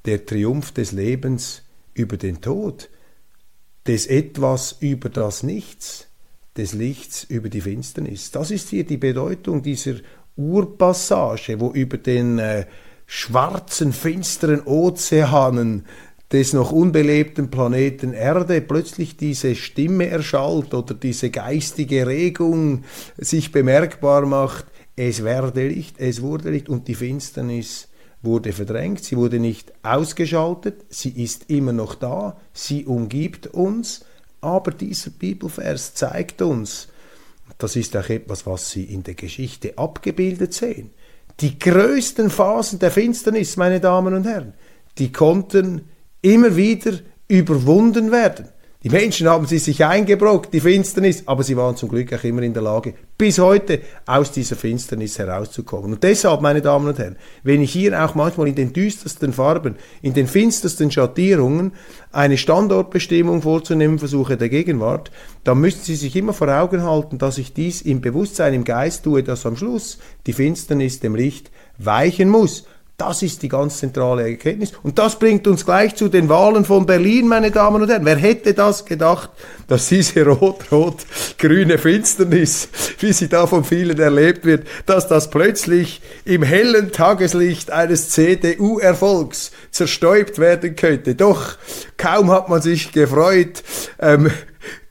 der 0.06 0.26
Triumph 0.26 0.72
des 0.72 0.94
Lebens 0.94 1.64
über 1.94 2.16
den 2.16 2.40
Tod, 2.40 2.90
des 3.88 4.08
Etwas 4.08 4.78
über 4.80 5.10
das 5.10 5.44
Nichts, 5.44 6.08
des 6.56 6.72
Lichts 6.72 7.26
über 7.26 7.50
die 7.50 7.60
Finsternis. 7.60 8.32
Das 8.32 8.52
ist 8.52 8.70
hier 8.70 8.86
die 8.86 8.96
Bedeutung 8.96 9.64
dieser 9.64 9.96
Urpassage, 10.38 11.60
wo 11.60 11.72
über 11.72 11.98
den 11.98 12.40
äh, 12.40 12.66
schwarzen, 13.06 13.92
finsteren 13.92 14.62
Ozeanen 14.62 15.86
des 16.32 16.54
noch 16.54 16.72
unbelebten 16.72 17.50
Planeten 17.50 18.14
Erde 18.14 18.62
plötzlich 18.62 19.16
diese 19.16 19.56
Stimme 19.56 20.08
erschallt 20.08 20.74
oder 20.74 20.94
diese 20.94 21.30
geistige 21.30 22.06
Regung 22.06 22.84
sich 23.18 23.52
bemerkbar 23.52 24.26
macht, 24.26 24.66
es 24.98 25.24
werde 25.24 25.68
Licht, 25.68 26.00
es 26.00 26.22
wurde 26.22 26.50
Licht 26.50 26.70
und 26.70 26.88
die 26.88 26.96
Finsternis 26.96 27.88
wurde 28.22 28.52
verdrängt, 28.52 29.04
sie 29.04 29.16
wurde 29.16 29.40
nicht 29.40 29.72
ausgeschaltet, 29.84 30.86
sie 30.90 31.12
ist 31.12 31.50
immer 31.50 31.72
noch 31.72 31.96
da, 31.96 32.36
sie 32.52 32.86
umgibt 32.86 33.48
uns, 33.48 34.04
aber 34.42 34.72
dieser 34.72 35.12
Bibelvers 35.12 35.94
zeigt 35.94 36.42
uns, 36.42 36.90
das 37.58 37.76
ist 37.76 37.96
auch 37.98 38.10
etwas, 38.10 38.46
was 38.46 38.72
Sie 38.72 38.84
in 38.84 39.04
der 39.04 39.16
Geschichte 39.16 39.78
abgebildet 39.78 40.54
sehen. 40.54 40.92
Die 41.40 41.58
größten 41.58 42.30
Phasen 42.30 42.80
der 42.80 42.92
Finsternis, 42.92 43.58
meine 43.58 43.80
Damen 43.80 44.14
und 44.14 44.26
Herren, 44.26 44.54
die 44.98 45.12
konnten 45.12 45.82
immer 46.22 46.56
wieder 46.56 46.94
überwunden 47.28 48.12
werden. 48.12 48.50
Die 48.84 48.90
Menschen 48.90 49.28
haben 49.28 49.48
sie 49.48 49.58
sich 49.58 49.84
eingebrockt, 49.84 50.54
die 50.54 50.60
Finsternis, 50.60 51.24
aber 51.26 51.42
sie 51.42 51.58
waren 51.58 51.76
zum 51.76 51.90
Glück 51.90 52.14
auch 52.14 52.24
immer 52.24 52.44
in 52.44 52.54
der 52.54 52.62
Lage, 52.62 52.94
bis 53.18 53.40
heute 53.40 53.82
aus 54.06 54.32
dieser 54.32 54.56
Finsternis 54.56 55.18
herauszukommen. 55.18 55.94
Und 55.94 56.04
deshalb, 56.04 56.42
meine 56.42 56.62
Damen 56.62 56.88
und 56.88 57.00
Herren, 57.00 57.16
wenn 57.42 57.64
ich 57.64 57.72
hier 57.72 58.00
auch 58.06 58.14
manchmal 58.14 58.50
in 58.50 58.54
den 58.54 58.74
düstersten 58.74 59.34
Farben, 59.34 59.78
in 60.04 60.14
den 60.14 60.28
finstersten 60.28 60.92
Schattierungen 60.92 61.72
eine 62.12 62.38
Standortbestimmung 62.38 63.42
vorzunehmen 63.42 63.98
versuche 63.98 64.38
der 64.38 64.50
Gegenwart, 64.50 65.10
dann 65.44 65.60
müssen 65.60 65.82
Sie 65.82 65.96
sich 65.96 66.16
immer 66.16 66.34
vor 66.34 66.50
Augen 66.50 66.84
halten, 66.84 67.18
dass 67.18 67.40
ich 67.40 67.54
dies 67.54 67.82
im 67.82 68.02
Bewusstsein, 68.02 68.54
im 68.54 68.64
Geist 68.64 69.04
tue, 69.04 69.24
dass 69.24 69.48
am 69.48 69.58
Schluss 69.58 69.98
die 70.28 70.34
Finsternis 70.34 71.00
dem 71.00 71.16
Licht 71.16 71.50
weichen 71.80 72.30
muss. 72.30 72.66
Das 72.98 73.22
ist 73.22 73.44
die 73.44 73.48
ganz 73.48 73.78
zentrale 73.78 74.28
Erkenntnis. 74.28 74.72
Und 74.82 74.98
das 74.98 75.20
bringt 75.20 75.46
uns 75.46 75.64
gleich 75.64 75.96
zu 75.96 76.10
den 76.10 76.30
Wahlen 76.30 76.66
von 76.66 76.88
Berlin, 76.88 77.28
meine 77.28 77.52
Damen 77.52 77.84
und 77.84 77.90
Herren. 77.90 78.06
Wer 78.06 78.16
hätte 78.16 78.56
das 78.56 78.86
gedacht, 78.86 79.30
dass 79.68 79.90
diese 79.90 80.26
rot-rot-grüne 80.26 81.78
Finsternis, 81.78 82.70
wie 82.98 83.14
sie 83.14 83.30
da 83.30 83.46
von 83.46 83.64
vielen 83.64 84.00
erlebt 84.00 84.46
wird, 84.46 84.66
dass 84.88 85.08
das 85.08 85.30
plötzlich 85.30 86.02
im 86.26 86.42
hellen 86.42 86.92
Tageslicht 86.92 87.70
eines 87.70 88.10
CDU-Erfolgs 88.10 89.52
zerstäubt 89.70 90.40
werden 90.40 90.76
könnte. 90.76 91.14
Doch 91.14 91.60
kaum 91.98 92.32
hat 92.32 92.50
man 92.50 92.64
sich 92.64 92.94
gefreut, 92.94 93.64
ähm, 94.00 94.32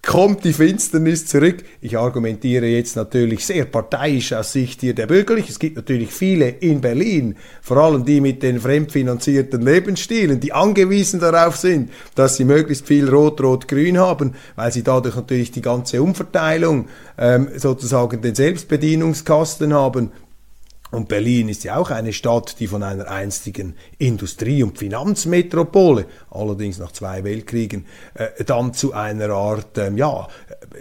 kommt 0.07 0.45
die 0.45 0.53
Finsternis 0.53 1.27
zurück. 1.27 1.65
Ich 1.81 1.99
argumentiere 1.99 2.67
jetzt 2.67 2.95
natürlich 2.97 3.45
sehr 3.45 3.65
parteiisch 3.65 4.33
aus 4.33 4.53
Sicht 4.53 4.81
hier 4.81 4.95
der 4.95 5.07
Bürgerlichen. 5.07 5.51
Es 5.51 5.59
gibt 5.59 5.77
natürlich 5.77 6.11
viele 6.11 6.49
in 6.49 6.81
Berlin, 6.81 7.35
vor 7.61 7.79
allem 7.79 8.05
die 8.05 8.21
mit 8.21 8.43
den 8.43 8.61
fremdfinanzierten 8.61 9.61
Lebensstilen, 9.61 10.39
die 10.39 10.53
angewiesen 10.53 11.19
darauf 11.19 11.57
sind, 11.57 11.91
dass 12.15 12.37
sie 12.37 12.45
möglichst 12.45 12.87
viel 12.87 13.09
Rot-Rot-Grün 13.09 13.99
haben, 13.99 14.35
weil 14.55 14.73
sie 14.73 14.85
dadurch 14.85 15.17
natürlich 15.17 15.51
die 15.51 15.63
ganze 15.63 16.01
Umverteilung 16.01 16.87
ähm, 17.19 17.49
sozusagen 17.57 18.23
den 18.23 18.35
Selbstbedienungskasten 18.35 19.75
haben. 19.75 20.13
Und 20.97 21.09
Berlin 21.09 21.50
ist 21.50 21.62
ja 21.62 21.76
auch 21.76 21.91
eine 21.91 22.15
Stadt, 22.15 22.59
die 22.59 22.67
von 22.67 22.83
einer 22.83 23.11
einstigen 23.11 23.75
Industrie- 23.99 24.62
und 24.62 24.79
Finanzmetropole, 24.79 26.07
allerdings 26.31 26.79
nach 26.79 26.91
zwei 26.91 27.23
Weltkriegen, 27.23 27.85
äh, 28.15 28.43
dann 28.47 28.73
zu 28.73 28.95
einer 28.95 29.29
Art 29.29 29.76
ähm, 29.76 29.99
ja, 29.99 30.26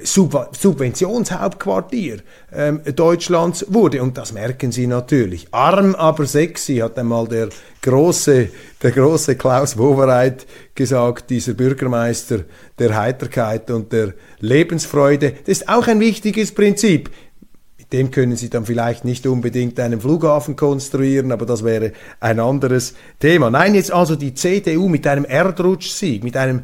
Sub 0.04 0.52
Subventionshauptquartier 0.58 2.20
ähm, 2.54 2.80
Deutschlands 2.96 3.66
wurde. 3.68 4.02
Und 4.02 4.18
das 4.18 4.32
merken 4.32 4.72
Sie 4.72 4.88
natürlich. 4.88 5.50
Arm, 5.52 5.96
aber 5.96 6.26
sexy, 6.26 6.78
hat 6.78 6.98
einmal 6.98 7.28
der 7.28 7.50
große, 7.82 8.48
der 8.82 8.92
große 8.92 9.36
Klaus 9.36 9.78
Wowereit 9.78 10.48
gesagt, 10.76 11.30
dieser 11.30 11.56
Bürgermeister 11.56 12.46
der 12.80 12.96
Heiterkeit 12.96 13.70
und 13.70 13.92
der 13.92 14.14
Lebensfreude. 14.40 15.32
Das 15.46 15.60
ist 15.60 15.70
auch 15.70 15.88
ein 15.88 16.00
wichtiges 16.00 16.54
Prinzip 16.54 17.10
dem 17.92 18.12
können 18.12 18.36
Sie 18.36 18.50
dann 18.50 18.66
vielleicht 18.66 19.06
nicht 19.06 19.28
unbedingt 19.28 19.80
einen 19.80 20.02
Flughafen 20.02 20.56
konstruieren, 20.56 21.32
aber 21.32 21.46
das 21.46 21.64
wäre 21.64 21.92
ein 22.20 22.40
anderes 22.40 22.96
Thema. 23.20 23.50
Nein, 23.50 23.76
jetzt 23.76 23.92
also 23.92 24.16
die 24.16 24.34
CDU 24.34 24.90
mit 24.90 25.06
einem 25.08 25.26
Erdrutschsieg, 25.26 26.24
mit 26.24 26.36
einem, 26.36 26.64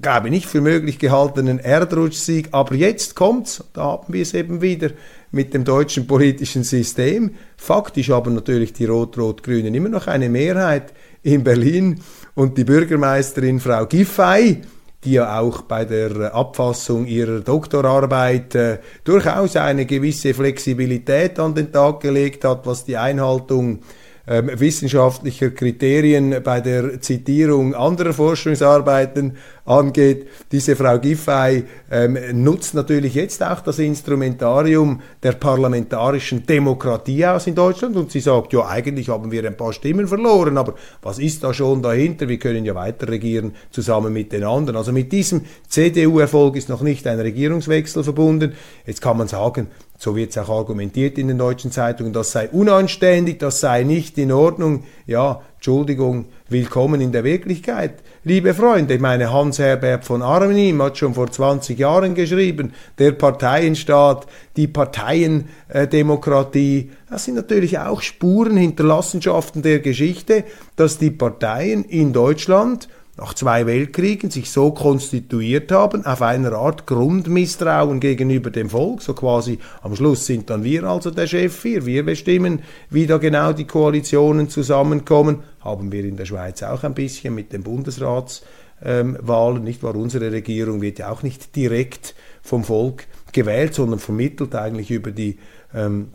glaube 0.00 0.28
ich, 0.28 0.32
nicht 0.32 0.46
für 0.46 0.60
möglich 0.60 0.98
gehaltenen 0.98 1.58
Erdrutschsieg, 1.58 2.48
aber 2.52 2.74
jetzt 2.74 3.16
kommt's, 3.16 3.64
da 3.72 3.84
haben 3.84 4.12
wir 4.12 4.22
es 4.22 4.34
eben 4.34 4.62
wieder 4.62 4.90
mit 5.32 5.52
dem 5.52 5.64
deutschen 5.64 6.06
politischen 6.06 6.62
System. 6.62 7.32
Faktisch 7.56 8.10
haben 8.10 8.34
natürlich 8.34 8.72
die 8.72 8.84
Rot-Rot-Grünen 8.84 9.74
immer 9.74 9.88
noch 9.88 10.06
eine 10.06 10.28
Mehrheit 10.28 10.92
in 11.22 11.42
Berlin 11.42 12.00
und 12.34 12.56
die 12.56 12.64
Bürgermeisterin 12.64 13.58
Frau 13.58 13.86
Giffey, 13.86 14.62
die 15.04 15.12
ja 15.12 15.40
auch 15.40 15.62
bei 15.62 15.84
der 15.84 16.34
Abfassung 16.34 17.06
ihrer 17.06 17.40
Doktorarbeit 17.40 18.54
äh, 18.54 18.78
durchaus 19.04 19.56
eine 19.56 19.86
gewisse 19.86 20.34
Flexibilität 20.34 21.38
an 21.38 21.54
den 21.54 21.72
Tag 21.72 22.00
gelegt 22.00 22.44
hat, 22.44 22.66
was 22.66 22.84
die 22.84 22.96
Einhaltung 22.96 23.70
ähm, 23.70 23.80
wissenschaftlicher 24.26 25.50
Kriterien 25.50 26.42
bei 26.42 26.60
der 26.62 27.00
Zitierung 27.00 27.74
anderer 27.74 28.14
Forschungsarbeiten 28.14 29.36
angeht. 29.66 30.28
Diese 30.50 30.76
Frau 30.76 30.98
Giffey 30.98 31.64
ähm, 31.90 32.18
nutzt 32.32 32.74
natürlich 32.74 33.14
jetzt 33.14 33.42
auch 33.42 33.60
das 33.60 33.78
Instrumentarium 33.78 35.00
der 35.22 35.32
parlamentarischen 35.32 36.46
Demokratie 36.46 37.26
aus 37.26 37.46
in 37.46 37.54
Deutschland 37.54 37.96
und 37.96 38.10
sie 38.10 38.20
sagt, 38.20 38.52
ja, 38.52 38.66
eigentlich 38.66 39.08
haben 39.08 39.30
wir 39.30 39.44
ein 39.44 39.56
paar 39.56 39.72
Stimmen 39.72 40.06
verloren, 40.06 40.56
aber 40.56 40.74
was 41.02 41.18
ist 41.18 41.44
da 41.44 41.52
schon 41.52 41.82
dahinter? 41.82 42.28
Wir 42.28 42.38
können 42.38 42.64
ja 42.64 42.74
weiter 42.74 43.08
regieren 43.08 43.54
zusammen 43.70 44.12
mit 44.12 44.32
den 44.32 44.44
anderen. 44.44 44.76
Also 44.76 44.92
mit 44.92 45.12
diesem 45.12 45.42
CDU-Erfolg 45.68 46.56
ist 46.56 46.68
noch 46.68 46.82
nicht 46.82 47.06
ein 47.06 47.20
Regierungswechsel 47.20 48.04
verbunden. 48.04 48.54
Jetzt 48.86 49.02
kann 49.02 49.18
man 49.18 49.28
sagen, 49.28 49.68
so 50.04 50.14
wird 50.14 50.30
es 50.30 50.38
auch 50.38 50.50
argumentiert 50.50 51.16
in 51.16 51.28
den 51.28 51.38
deutschen 51.38 51.70
Zeitungen, 51.70 52.12
das 52.12 52.32
sei 52.32 52.50
unanständig, 52.50 53.38
das 53.38 53.60
sei 53.60 53.84
nicht 53.84 54.18
in 54.18 54.32
Ordnung. 54.32 54.84
Ja, 55.06 55.40
Entschuldigung, 55.54 56.26
willkommen 56.50 57.00
in 57.00 57.10
der 57.10 57.24
Wirklichkeit. 57.24 57.94
Liebe 58.22 58.52
Freunde, 58.52 58.98
meine 58.98 59.32
Hans 59.32 59.58
Herbert 59.58 60.04
von 60.04 60.20
Arnim 60.20 60.82
hat 60.82 60.98
schon 60.98 61.14
vor 61.14 61.30
20 61.30 61.78
Jahren 61.78 62.14
geschrieben, 62.14 62.74
der 62.98 63.12
Parteienstaat, 63.12 64.26
die 64.56 64.68
Parteiendemokratie, 64.68 66.90
das 67.08 67.24
sind 67.24 67.36
natürlich 67.36 67.78
auch 67.78 68.02
Spuren, 68.02 68.58
Hinterlassenschaften 68.58 69.62
der 69.62 69.78
Geschichte, 69.78 70.44
dass 70.76 70.98
die 70.98 71.12
Parteien 71.12 71.82
in 71.82 72.12
Deutschland 72.12 72.90
nach 73.16 73.34
zwei 73.34 73.66
Weltkriegen 73.66 74.30
sich 74.30 74.50
so 74.50 74.72
konstituiert 74.72 75.70
haben, 75.70 76.04
auf 76.04 76.20
einer 76.20 76.52
Art 76.52 76.86
Grundmisstrauen 76.86 78.00
gegenüber 78.00 78.50
dem 78.50 78.70
Volk, 78.70 79.02
so 79.02 79.14
quasi 79.14 79.58
am 79.82 79.94
Schluss 79.94 80.26
sind 80.26 80.50
dann 80.50 80.64
wir 80.64 80.84
also 80.84 81.10
der 81.10 81.26
Chef 81.26 81.62
hier, 81.62 81.86
wir 81.86 82.04
bestimmen, 82.04 82.62
wie 82.90 83.06
da 83.06 83.18
genau 83.18 83.52
die 83.52 83.66
Koalitionen 83.66 84.48
zusammenkommen, 84.48 85.44
haben 85.60 85.92
wir 85.92 86.04
in 86.04 86.16
der 86.16 86.26
Schweiz 86.26 86.62
auch 86.62 86.82
ein 86.82 86.94
bisschen 86.94 87.34
mit 87.34 87.52
den 87.52 87.62
Bundesratswahlen, 87.62 89.62
nicht 89.62 89.82
wahr? 89.82 89.94
Unsere 89.94 90.32
Regierung 90.32 90.82
wird 90.82 90.98
ja 90.98 91.10
auch 91.10 91.22
nicht 91.22 91.54
direkt 91.54 92.14
vom 92.42 92.64
Volk 92.64 93.06
gewählt, 93.32 93.74
sondern 93.74 94.00
vermittelt 94.00 94.54
eigentlich 94.56 94.90
über 94.90 95.12
die 95.12 95.38
ähm, 95.72 96.08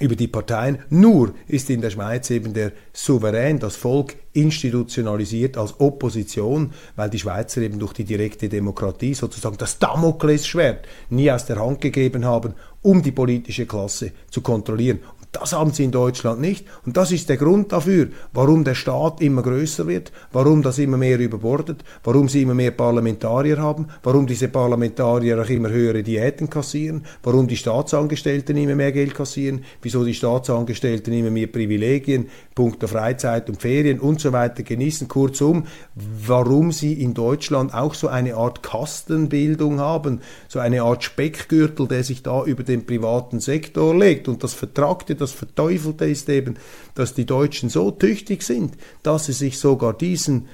über 0.00 0.16
die 0.16 0.28
Parteien. 0.28 0.78
Nur 0.90 1.34
ist 1.46 1.70
in 1.70 1.80
der 1.80 1.90
Schweiz 1.90 2.30
eben 2.30 2.54
der 2.54 2.72
Souverän, 2.92 3.58
das 3.58 3.76
Volk, 3.76 4.16
institutionalisiert 4.32 5.56
als 5.56 5.80
Opposition, 5.80 6.72
weil 6.96 7.10
die 7.10 7.18
Schweizer 7.18 7.60
eben 7.62 7.78
durch 7.78 7.92
die 7.92 8.04
direkte 8.04 8.48
Demokratie 8.48 9.14
sozusagen 9.14 9.56
das 9.56 9.78
Damoklesschwert 9.78 10.86
nie 11.10 11.30
aus 11.30 11.46
der 11.46 11.58
Hand 11.58 11.80
gegeben 11.80 12.24
haben 12.24 12.54
um 12.82 13.02
die 13.02 13.12
politische 13.12 13.66
Klasse 13.66 14.12
zu 14.30 14.40
kontrollieren. 14.40 15.00
Das 15.32 15.52
haben 15.52 15.72
sie 15.72 15.84
in 15.84 15.90
Deutschland 15.90 16.40
nicht. 16.40 16.64
Und 16.86 16.96
das 16.96 17.12
ist 17.12 17.28
der 17.28 17.36
Grund 17.36 17.72
dafür, 17.72 18.08
warum 18.32 18.64
der 18.64 18.74
Staat 18.74 19.20
immer 19.20 19.42
größer 19.42 19.86
wird, 19.86 20.10
warum 20.32 20.62
das 20.62 20.78
immer 20.78 20.96
mehr 20.96 21.18
überbordet, 21.18 21.84
warum 22.02 22.30
sie 22.30 22.42
immer 22.42 22.54
mehr 22.54 22.70
Parlamentarier 22.70 23.58
haben, 23.58 23.88
warum 24.02 24.26
diese 24.26 24.48
Parlamentarier 24.48 25.38
auch 25.38 25.50
immer 25.50 25.68
höhere 25.68 26.02
Diäten 26.02 26.48
kassieren, 26.48 27.04
warum 27.22 27.46
die 27.46 27.58
Staatsangestellten 27.58 28.56
immer 28.56 28.74
mehr 28.74 28.90
Geld 28.90 29.14
kassieren, 29.14 29.64
wieso 29.82 30.02
die 30.02 30.14
Staatsangestellten 30.14 31.12
immer 31.12 31.30
mehr 31.30 31.46
Privilegien, 31.46 32.30
punkto 32.54 32.86
Freizeit 32.86 33.50
und 33.50 33.60
Ferien 33.60 34.00
und 34.00 34.20
so 34.20 34.32
weiter 34.32 34.62
genießen. 34.62 35.08
Kurzum, 35.08 35.64
warum 35.94 36.72
sie 36.72 36.94
in 36.94 37.12
Deutschland 37.12 37.74
auch 37.74 37.92
so 37.92 38.08
eine 38.08 38.34
Art 38.34 38.62
Kastenbildung 38.62 39.78
haben, 39.78 40.22
so 40.48 40.58
eine 40.58 40.82
Art 40.82 41.04
Speckgürtel, 41.04 41.86
der 41.86 42.02
sich 42.02 42.22
da 42.22 42.44
über 42.44 42.62
den 42.62 42.86
privaten 42.86 43.40
Sektor 43.40 43.94
legt. 43.94 44.26
Und 44.26 44.42
das 44.42 44.54
vertragte 44.54 45.17
das 45.20 45.32
Verteufelte 45.32 46.06
ist 46.06 46.28
eben, 46.28 46.56
dass 46.94 47.14
die 47.14 47.26
Deutschen 47.26 47.68
so 47.68 47.90
tüchtig 47.90 48.42
sind, 48.42 48.74
dass 49.02 49.26
sie 49.26 49.32
sich 49.32 49.58
sogar 49.58 49.92
diesen 49.92 50.48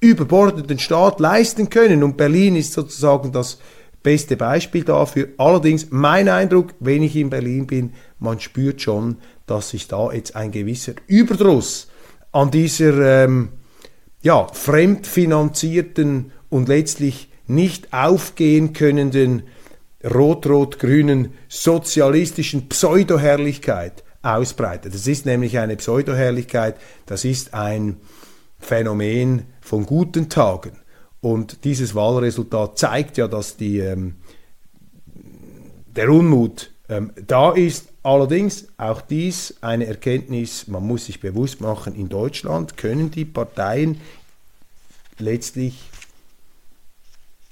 überbordeten 0.00 0.78
Staat 0.78 1.20
leisten 1.20 1.70
können. 1.70 2.02
Und 2.02 2.16
Berlin 2.16 2.56
ist 2.56 2.72
sozusagen 2.72 3.32
das 3.32 3.58
beste 4.02 4.36
Beispiel 4.36 4.84
dafür. 4.84 5.28
Allerdings 5.36 5.88
mein 5.90 6.28
Eindruck, 6.28 6.74
wenn 6.80 7.02
ich 7.02 7.16
in 7.16 7.30
Berlin 7.30 7.66
bin, 7.66 7.92
man 8.18 8.40
spürt 8.40 8.80
schon, 8.80 9.18
dass 9.46 9.70
sich 9.70 9.88
da 9.88 10.12
jetzt 10.12 10.36
ein 10.36 10.52
gewisser 10.52 10.94
Überdruss 11.06 11.88
an 12.32 12.50
dieser 12.50 13.24
ähm, 13.24 13.50
ja, 14.22 14.46
fremdfinanzierten 14.52 16.32
und 16.48 16.68
letztlich 16.68 17.28
nicht 17.46 17.92
aufgehen 17.92 18.72
könnenden 18.72 19.42
rot-rot-grünen 20.04 21.34
sozialistischen 21.48 22.68
Pseudoherrlichkeit 22.68 24.04
ausbreitet. 24.22 24.94
Das 24.94 25.06
ist 25.06 25.26
nämlich 25.26 25.58
eine 25.58 25.76
Pseudoherrlichkeit, 25.76 26.76
das 27.06 27.24
ist 27.24 27.54
ein 27.54 27.96
Phänomen 28.58 29.44
von 29.60 29.86
guten 29.86 30.28
Tagen. 30.28 30.72
Und 31.20 31.64
dieses 31.64 31.94
Wahlresultat 31.94 32.78
zeigt 32.78 33.18
ja, 33.18 33.28
dass 33.28 33.56
die, 33.56 33.78
ähm, 33.78 34.16
der 35.94 36.10
Unmut 36.10 36.70
ähm, 36.88 37.12
da 37.26 37.52
ist. 37.52 37.88
Allerdings 38.02 38.68
auch 38.78 39.02
dies 39.02 39.56
eine 39.60 39.86
Erkenntnis, 39.86 40.66
man 40.66 40.86
muss 40.86 41.06
sich 41.06 41.20
bewusst 41.20 41.60
machen, 41.60 41.94
in 41.94 42.08
Deutschland 42.08 42.78
können 42.78 43.10
die 43.10 43.26
Parteien 43.26 44.00
letztlich 45.18 45.90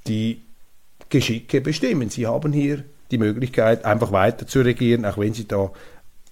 die 0.07 0.43
Geschicke 1.09 1.61
bestimmen. 1.61 2.11
Sie 2.11 2.27
haben 2.27 2.53
hier 2.53 2.85
die 3.11 3.19
Möglichkeit, 3.19 3.85
einfach 3.85 4.12
weiter 4.12 4.47
zu 4.47 4.61
regieren, 4.61 5.05
auch 5.05 5.19
wenn 5.19 5.35
sie 5.35 5.49
da 5.49 5.71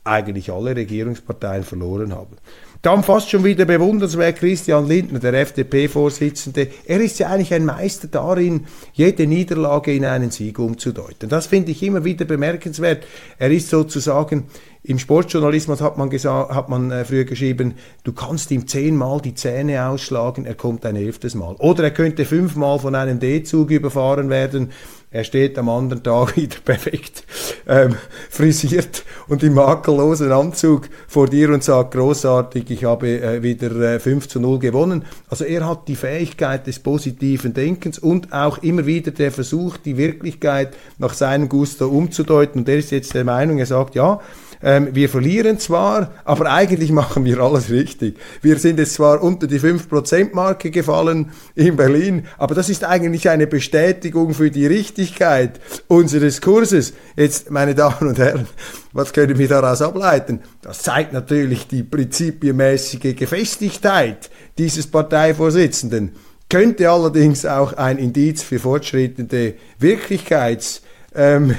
eigentlich 0.05 0.53
alle 0.53 0.77
Regierungsparteien 0.77 1.65
verloren 1.65 2.15
haben. 2.15 2.37
Dann 2.83 3.03
fast 3.03 3.31
schon 3.31 3.43
wieder 3.43 3.65
bewundernswert 3.65 4.39
Christian 4.39 4.87
Lindner, 4.87 5.19
der 5.19 5.35
FDP-Vorsitzende. 5.35 6.69
Er 6.87 7.01
ist 7.01 7.19
ja 7.19 7.29
eigentlich 7.29 7.53
ein 7.53 7.65
Meister 7.65 8.07
darin, 8.07 8.67
jede 8.93 9.27
Niederlage 9.27 9.93
in 9.93 10.05
einen 10.05 10.31
Sieg 10.31 10.59
umzudeuten. 10.59 11.29
Das 11.29 11.47
finde 11.47 11.73
ich 11.73 11.83
immer 11.83 12.05
wieder 12.05 12.25
bemerkenswert. 12.27 13.05
Er 13.39 13.51
ist 13.51 13.71
sozusagen 13.71 14.45
im 14.87 15.01
Sportjournalismus 15.01 15.81
hat 15.81 15.99
man, 15.99 16.11
gesagt, 16.11 16.55
hat 16.55 16.69
man 16.69 16.93
äh, 16.93 17.05
früher 17.05 17.25
geschrieben, 17.25 17.75
du 18.05 18.13
kannst 18.13 18.53
ihm 18.53 18.69
zehnmal 18.69 19.21
die 19.21 19.35
Zähne 19.35 19.85
ausschlagen, 19.89 20.47
er 20.47 20.55
kommt 20.55 20.87
ein 20.87 20.95
elftes 20.95 21.35
Mal. 21.35 21.57
Oder 21.59 21.85
er 21.85 21.91
könnte 21.91 22.25
fünfmal 22.25 22.79
von 22.79 22.95
einem 22.95 23.19
D-Zug 23.19 23.71
überfahren 23.71 24.31
werden, 24.31 24.71
er 25.11 25.25
steht 25.25 25.59
am 25.59 25.69
anderen 25.69 26.03
Tag 26.03 26.37
wieder 26.37 26.57
perfekt 26.65 27.25
ähm, 27.67 27.95
frisiert 28.29 29.05
und 29.29 29.43
im 29.43 29.55
makellosen 29.55 30.31
Anzug 30.31 30.89
vor 31.09 31.29
dir 31.29 31.51
und 31.51 31.65
sagt 31.65 31.95
großartig, 31.95 32.71
ich 32.71 32.85
habe 32.85 33.21
äh, 33.21 33.43
wieder 33.43 33.95
äh, 33.95 33.99
5 33.99 34.29
zu 34.29 34.41
0 34.41 34.59
gewonnen. 34.59 35.05
Also 35.29 35.45
er 35.45 35.67
hat 35.67 35.89
die 35.89 35.97
Fähigkeit 35.97 36.67
des 36.67 36.81
positiven 36.81 37.55
Denkens 37.55 37.99
und 37.99 38.33
auch 38.33 38.59
immer 38.59 38.87
wieder 38.87 39.11
der 39.11 39.33
Versuch, 39.33 39.77
die 39.79 39.97
Wirklichkeit 39.97 40.77
nach 40.99 41.15
seinem 41.15 41.49
Gusto 41.49 41.89
umzudeuten. 41.89 42.61
Und 42.61 42.69
er 42.69 42.79
ist 42.79 42.91
jetzt 42.91 43.15
der 43.15 43.25
Meinung, 43.25 43.59
er 43.59 43.67
sagt, 43.67 43.95
ja, 43.95 44.21
ähm, 44.63 44.89
wir 44.93 45.09
verlieren 45.09 45.59
zwar, 45.59 46.13
aber 46.25 46.51
eigentlich 46.51 46.93
machen 46.93 47.25
wir 47.25 47.41
alles 47.41 47.71
richtig. 47.71 48.19
Wir 48.43 48.59
sind 48.59 48.79
jetzt 48.79 48.95
zwar 48.95 49.23
unter 49.23 49.47
die 49.47 49.61
5%-Marke 49.61 50.71
gefallen 50.71 51.31
in 51.55 51.77
Berlin, 51.77 52.27
aber 52.39 52.55
das 52.55 52.69
ist 52.69 52.85
eigentlich 52.85 53.29
eine 53.29 53.47
Bestätigung 53.47 54.35
für 54.35 54.51
die 54.51 54.67
Richtigkeit 54.67 55.61
unseres 55.89 56.41
Kurses. 56.41 56.93
Jetzt, 57.17 57.51
meine 57.51 57.75
Damen 57.75 58.09
und 58.09 58.19
Herren, 58.19 58.47
was 58.93 59.13
können 59.13 59.39
wir 59.39 59.49
daraus 59.49 59.83
ableiten? 59.83 60.41
Das 60.63 60.83
zeigt 60.83 61.13
natürlich 61.13 61.67
die 61.67 61.83
prinzipienmäßige 61.83 63.15
Gefestigkeit 63.17 64.31
dieses 64.59 64.87
Parteivorsitzenden 64.87 66.13
könnte 66.49 66.89
allerdings 66.89 67.45
auch 67.45 67.73
ein 67.73 67.99
Indiz 67.99 68.43
für 68.43 68.59
fortschrittende 68.59 69.55
Wirklichkeits- 69.81 70.83
ähm, 71.17 71.55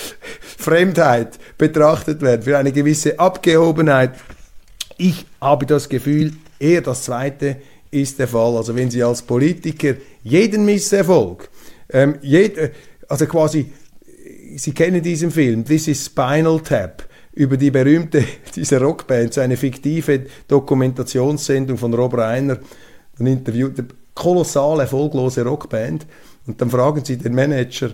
Fremdheit 0.58 1.38
betrachtet 1.58 2.22
werden, 2.22 2.42
für 2.42 2.58
eine 2.58 2.72
gewisse 2.72 3.18
Abgehobenheit. 3.18 4.12
Ich 4.98 5.26
habe 5.40 5.66
das 5.66 5.88
Gefühl, 5.88 6.32
eher 6.58 6.82
das 6.82 7.04
Zweite 7.04 7.56
ist 7.90 8.18
der 8.18 8.28
Fall. 8.28 8.56
Also 8.56 8.74
wenn 8.76 8.90
Sie 8.90 9.02
als 9.02 9.22
Politiker 9.22 9.94
jeden 10.22 10.64
Misserfolg, 10.64 11.48
ähm, 11.90 12.16
jed, 12.22 12.56
äh, 12.56 12.70
also 13.08 13.26
quasi, 13.26 13.72
Sie 14.56 14.72
kennen 14.72 15.02
diesen 15.02 15.30
Film, 15.30 15.64
This 15.64 15.88
is 15.88 16.06
Spinal 16.06 16.60
Tap, 16.60 17.04
über 17.32 17.56
die 17.56 17.70
berühmte, 17.70 18.24
diese 18.54 18.80
Rockband, 18.80 19.34
so 19.34 19.40
eine 19.40 19.56
fiktive 19.56 20.26
Dokumentationssendung 20.48 21.78
von 21.78 21.94
Rob 21.94 22.14
Reiner, 22.16 22.58
ein 23.18 23.26
Interview, 23.26 23.68
eine 23.68 23.86
kolossale, 24.14 24.82
erfolglose 24.82 25.44
Rockband. 25.44 26.06
Und 26.50 26.60
dann 26.60 26.68
fragen 26.68 27.04
sie 27.04 27.16
den 27.16 27.32
Manager, 27.32 27.90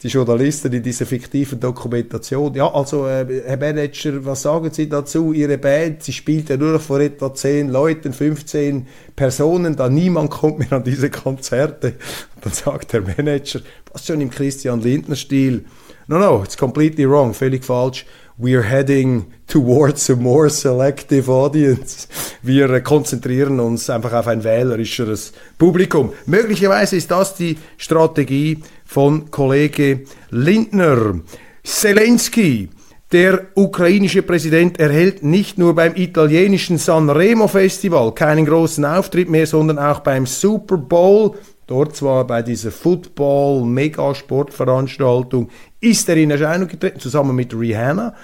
die 0.00 0.06
Journalisten 0.06 0.72
in 0.72 0.80
dieser 0.80 1.06
fiktiven 1.06 1.58
Dokumentation, 1.58 2.54
ja, 2.54 2.72
also 2.72 3.08
äh, 3.08 3.42
Herr 3.44 3.56
Manager, 3.56 4.24
was 4.24 4.42
sagen 4.42 4.70
Sie 4.70 4.88
dazu? 4.88 5.32
Ihre 5.32 5.58
Band, 5.58 6.04
sie 6.04 6.12
spielt 6.12 6.48
ja 6.48 6.56
nur 6.56 6.70
noch 6.70 6.80
vor 6.80 7.00
etwa 7.00 7.34
10 7.34 7.68
Leuten, 7.68 8.12
15 8.12 8.86
Personen, 9.16 9.74
da 9.74 9.88
niemand 9.88 10.30
kommt 10.30 10.60
mehr 10.60 10.72
an 10.72 10.84
diese 10.84 11.10
Konzerte. 11.10 11.94
Und 12.36 12.46
dann 12.46 12.52
sagt 12.52 12.92
der 12.92 13.00
Manager, 13.00 13.58
was 13.92 14.06
schon 14.06 14.20
im 14.20 14.30
Christian 14.30 14.80
Lindner-Stil, 14.82 15.64
no, 16.06 16.20
no, 16.20 16.44
it's 16.44 16.56
completely 16.56 17.10
wrong, 17.10 17.34
völlig 17.34 17.64
falsch 17.64 18.06
we 18.38 18.54
are 18.54 18.62
heading 18.62 19.32
towards 19.46 20.10
a 20.10 20.16
more 20.16 20.50
selective 20.50 21.30
audience. 21.30 22.06
Wir 22.42 22.80
konzentrieren 22.80 23.60
uns 23.60 23.88
einfach 23.88 24.12
auf 24.12 24.26
ein 24.26 24.44
wählerischeres 24.44 25.32
Publikum. 25.58 26.12
Möglicherweise 26.26 26.96
ist 26.96 27.10
das 27.10 27.34
die 27.34 27.56
Strategie 27.78 28.58
von 28.84 29.30
Kollege 29.30 30.02
Lindner. 30.30 31.20
Zelensky, 31.64 32.68
der 33.12 33.46
ukrainische 33.54 34.22
Präsident 34.22 34.78
erhält 34.78 35.22
nicht 35.22 35.58
nur 35.58 35.74
beim 35.74 35.94
italienischen 35.96 36.76
Sanremo 36.76 37.48
Festival 37.48 38.12
keinen 38.12 38.44
großen 38.44 38.84
Auftritt 38.84 39.30
mehr, 39.30 39.46
sondern 39.46 39.78
auch 39.78 40.00
beim 40.00 40.26
Super 40.26 40.76
Bowl 40.76 41.36
Dort 41.66 41.96
zwar 41.96 42.24
bei 42.26 42.42
dieser 42.42 42.70
Football-Megasportveranstaltung 42.70 45.48
ist 45.80 46.08
er 46.08 46.16
in 46.16 46.30
Erscheinung 46.30 46.68
getreten, 46.68 47.00
zusammen 47.00 47.34
mit 47.34 47.52
Rihanna, 47.52 48.14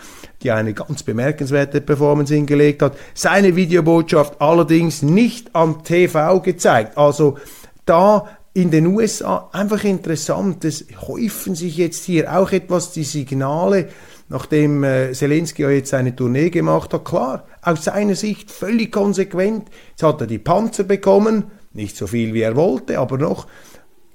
die 0.43 0.53
eine 0.53 0.75
ganz 0.75 1.03
bemerkenswerte 1.03 1.81
Performance 1.81 2.33
hingelegt 2.33 2.83
hat. 2.83 2.97
Seine 3.15 3.57
Videobotschaft 3.57 4.41
allerdings 4.41 5.03
nicht 5.03 5.57
am 5.57 5.83
TV 5.83 6.39
gezeigt. 6.41 6.97
Also 6.97 7.37
da 7.85 8.29
in 8.55 8.71
den 8.71 8.87
USA 8.87 9.51
einfach 9.53 9.83
interessant, 9.83 10.65
es 10.65 10.87
häufen 11.09 11.57
sich 11.57 11.77
jetzt 11.77 12.05
hier 12.05 12.33
auch 12.37 12.53
etwas 12.53 12.93
die 12.93 13.03
Signale, 13.03 13.89
nachdem 14.29 14.85
äh, 14.85 15.11
Zelensky 15.13 15.63
ja 15.63 15.71
jetzt 15.71 15.91
seine 15.91 16.15
Tournee 16.15 16.51
gemacht 16.51 16.95
hat. 16.95 17.05
Klar, 17.05 17.45
aus 17.61 17.83
seiner 17.85 18.15
Sicht 18.15 18.53
völlig 18.53 18.93
konsequent. 18.93 19.65
Jetzt 19.91 20.05
hat 20.05 20.21
er 20.21 20.29
die 20.29 20.39
Panzer 20.39 20.85
bekommen, 20.85 21.51
nicht 21.75 21.97
so 21.97 22.07
viel 22.07 22.35
wie 22.35 22.43
er 22.43 22.57
wollte, 22.57 22.99
aber 22.99 23.19
noch 23.19 23.47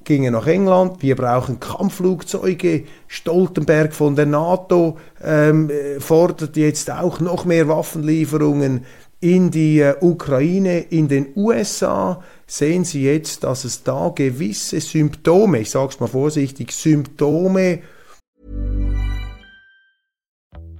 ging 0.03 0.23
er 0.23 0.31
nach 0.31 0.47
England. 0.47 1.01
Wir 1.01 1.15
brauchen 1.15 1.59
Kampfflugzeuge. 1.59 2.85
Stoltenberg 3.07 3.93
von 3.93 4.15
der 4.15 4.25
NATO 4.25 4.97
ähm, 5.23 5.69
fordert 5.99 6.55
jetzt 6.55 6.89
auch 6.89 7.19
noch 7.19 7.43
mehr 7.43 7.67
Waffenlieferungen 7.67 8.85
in 9.19 9.51
die 9.51 9.79
äh, 9.79 9.95
Ukraine, 9.99 10.79
in 10.79 11.07
den 11.07 11.27
USA. 11.35 12.23
Sehen 12.45 12.85
Sie 12.85 13.03
jetzt, 13.03 13.43
dass 13.43 13.65
es 13.65 13.83
da 13.83 14.11
gewisse 14.15 14.79
Symptome, 14.79 15.59
ich 15.59 15.71
sage 15.71 15.89
es 15.89 15.99
mal 15.99 16.07
vorsichtig, 16.07 16.71
Symptome 16.71 17.79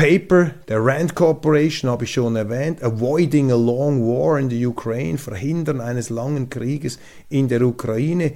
Paper 0.00 0.52
der 0.66 0.82
Rand 0.82 1.14
Corporation 1.14 1.90
habe 1.90 2.04
ich 2.04 2.14
schon 2.14 2.34
erwähnt, 2.34 2.82
Avoiding 2.82 3.52
a 3.52 3.54
Long 3.54 4.00
War 4.00 4.38
in 4.38 4.48
the 4.48 4.66
Ukraine, 4.66 5.18
Verhindern 5.18 5.82
eines 5.82 6.08
langen 6.08 6.48
Krieges 6.48 6.98
in 7.28 7.48
der 7.48 7.60
Ukraine. 7.60 8.32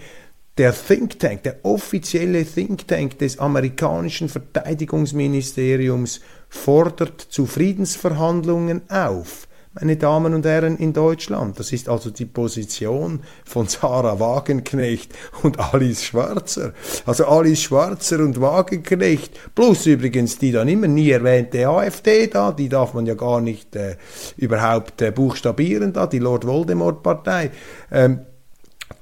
Der 0.59 0.75
Think 0.75 1.19
Tank, 1.19 1.43
der 1.45 1.65
offizielle 1.65 2.45
Think 2.45 2.87
Tank 2.87 3.19
des 3.19 3.39
amerikanischen 3.39 4.29
Verteidigungsministeriums 4.29 6.21
fordert 6.51 7.23
zu 7.23 7.47
Friedensverhandlungen 7.47 8.83
auf 8.91 9.49
meine 9.75 9.97
Damen 9.97 10.35
und 10.35 10.47
Herren, 10.47 10.77
in 10.77 10.93
Deutschland. 10.93 11.59
Das 11.59 11.73
ist 11.73 11.89
also 11.89 12.11
die 12.11 12.27
Position 12.27 13.21
von 13.45 13.67
Sarah 13.67 14.21
Wagenknecht 14.21 15.13
und 15.43 15.59
Alice 15.59 16.05
Schwarzer. 16.05 16.73
Also 17.07 17.27
Alice 17.27 17.63
Schwarzer 17.63 18.21
und 18.21 18.41
Wagenknecht, 18.41 19.55
plus 19.55 19.87
übrigens 19.87 20.39
die 20.39 20.53
dann 20.53 20.69
immer 20.69 20.87
nie 20.87 21.11
erwähnte 21.11 21.69
AfD 21.69 22.29
da, 22.29 22.53
die 22.53 22.69
darf 22.69 22.95
man 22.95 23.07
ja 23.07 23.15
gar 23.15 23.41
nicht 23.41 23.75
äh, 23.75 23.97
überhaupt 24.37 25.03
äh, 25.03 25.11
buchstabieren 25.11 25.93
da, 25.93 26.07
die 26.07 26.21
Lord 26.21 26.47
Voldemort 26.47 27.03
Partei. 27.03 27.51
Ähm, 27.91 28.21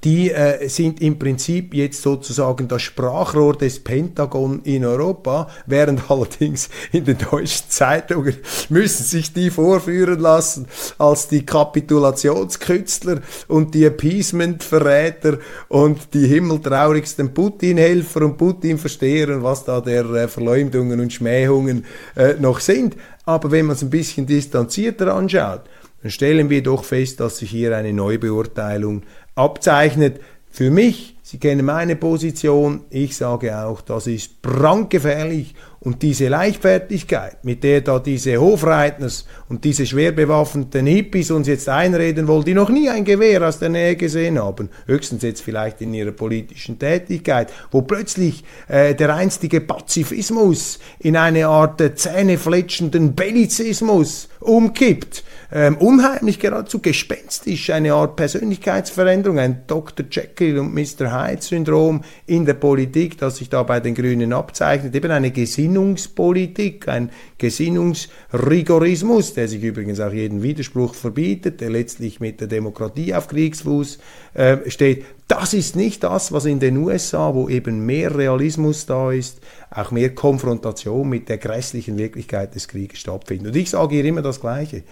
die 0.04 0.32
äh, 0.32 0.68
sind 0.68 1.00
im 1.00 1.18
Prinzip 1.18 1.74
jetzt 1.74 2.02
sozusagen 2.02 2.66
das 2.66 2.82
Sprachrohr 2.82 3.56
des 3.56 3.78
Pentagon 3.78 4.60
in 4.64 4.84
Europa, 4.84 5.48
während 5.66 6.02
allerdings 6.10 6.68
in 6.90 7.04
den 7.04 7.18
deutschen 7.18 7.68
Zeitungen 7.68 8.34
müssen 8.68 9.04
sich 9.04 9.32
die 9.32 9.50
vorführen 9.50 10.18
lassen 10.18 10.66
als 10.98 11.28
die 11.28 11.46
Kapitulationskünstler 11.46 13.20
und 13.46 13.74
die 13.74 13.84
Appeasement-Verräter 13.84 15.38
und 15.68 16.12
die 16.14 16.26
himmeltraurigsten 16.26 17.32
Putin-Helfer 17.32 18.22
und 18.22 18.38
Putin-Versteher 18.38 19.28
und 19.28 19.44
was 19.44 19.64
da 19.64 19.80
der 19.80 20.04
äh, 20.06 20.28
Verleumdungen 20.28 20.98
und 20.98 21.12
Schmähungen 21.12 21.84
äh, 22.16 22.34
noch 22.34 22.58
sind. 22.58 22.96
Aber 23.24 23.52
wenn 23.52 23.66
man 23.66 23.76
es 23.76 23.82
ein 23.82 23.90
bisschen 23.90 24.26
distanzierter 24.26 25.14
anschaut, 25.14 25.62
dann 26.02 26.10
stellen 26.10 26.50
wir 26.50 26.62
doch 26.62 26.84
fest, 26.84 27.20
dass 27.20 27.38
sich 27.38 27.50
hier 27.50 27.76
eine 27.76 27.92
Neubeurteilung 27.92 29.02
abzeichnet. 29.34 30.20
Für 30.50 30.70
mich, 30.70 31.16
Sie 31.22 31.38
kennen 31.38 31.64
meine 31.64 31.96
Position, 31.96 32.82
ich 32.90 33.16
sage 33.16 33.56
auch, 33.56 33.80
das 33.80 34.06
ist 34.06 34.42
brandgefährlich 34.42 35.54
und 35.80 36.02
diese 36.02 36.28
Leichtfertigkeit, 36.28 37.42
mit 37.42 37.64
der 37.64 37.80
da 37.80 37.98
diese 37.98 38.36
Hofreitners 38.36 39.26
und 39.48 39.64
diese 39.64 39.86
schwer 39.86 40.12
bewaffneten 40.12 40.86
Hippies 40.86 41.30
uns 41.30 41.48
jetzt 41.48 41.68
einreden 41.68 42.28
wollen, 42.28 42.44
die 42.44 42.54
noch 42.54 42.68
nie 42.68 42.88
ein 42.88 43.04
Gewehr 43.04 43.48
aus 43.48 43.58
der 43.58 43.70
Nähe 43.70 43.96
gesehen 43.96 44.38
haben, 44.38 44.68
höchstens 44.86 45.22
jetzt 45.22 45.40
vielleicht 45.40 45.80
in 45.80 45.94
ihrer 45.94 46.12
politischen 46.12 46.78
Tätigkeit, 46.78 47.50
wo 47.70 47.82
plötzlich 47.82 48.44
äh, 48.68 48.94
der 48.94 49.14
einstige 49.14 49.60
Pazifismus 49.60 50.78
in 51.00 51.16
eine 51.16 51.48
Art 51.48 51.80
äh, 51.80 51.94
zähnefletschenden 51.94 53.14
Bellizismus 53.14 54.28
umkippt, 54.38 55.24
ähm, 55.52 55.76
unheimlich 55.76 56.38
geradezu 56.38 56.80
gespenstisch, 56.80 57.70
eine 57.70 57.92
Art 57.92 58.16
Persönlichkeitsveränderung, 58.16 59.38
ein 59.38 59.62
Dr. 59.66 60.06
Jekyll 60.10 60.58
und 60.58 60.72
Mr. 60.72 61.12
Hyde-Syndrom 61.12 62.02
in 62.26 62.46
der 62.46 62.54
Politik, 62.54 63.18
das 63.18 63.36
sich 63.36 63.50
da 63.50 63.62
bei 63.62 63.80
den 63.80 63.94
Grünen 63.94 64.32
abzeichnet, 64.32 64.94
eben 64.94 65.10
eine 65.10 65.30
Gesinnungspolitik, 65.30 66.88
ein 66.88 67.10
Gesinnungsrigorismus, 67.36 69.34
der 69.34 69.48
sich 69.48 69.62
übrigens 69.62 70.00
auch 70.00 70.12
jeden 70.12 70.42
Widerspruch 70.42 70.94
verbietet, 70.94 71.60
der 71.60 71.70
letztlich 71.70 72.18
mit 72.18 72.40
der 72.40 72.48
Demokratie 72.48 73.14
auf 73.14 73.28
Kriegsfuß 73.28 73.98
äh, 74.34 74.70
steht. 74.70 75.04
Das 75.32 75.54
ist 75.54 75.76
nicht 75.76 76.04
das, 76.04 76.30
was 76.32 76.44
in 76.44 76.60
den 76.60 76.76
USA, 76.76 77.34
wo 77.34 77.48
eben 77.48 77.86
mehr 77.86 78.14
Realismus 78.14 78.84
da 78.84 79.12
ist, 79.12 79.40
auch 79.70 79.90
mehr 79.90 80.14
Konfrontation 80.14 81.08
mit 81.08 81.30
der 81.30 81.38
grässlichen 81.38 81.96
Wirklichkeit 81.96 82.54
des 82.54 82.68
Krieges 82.68 82.98
stattfindet. 82.98 83.54
Und 83.54 83.56
ich 83.56 83.70
sage 83.70 83.94
hier 83.94 84.04
immer 84.04 84.20
das 84.20 84.42
Gleiche. 84.42 84.82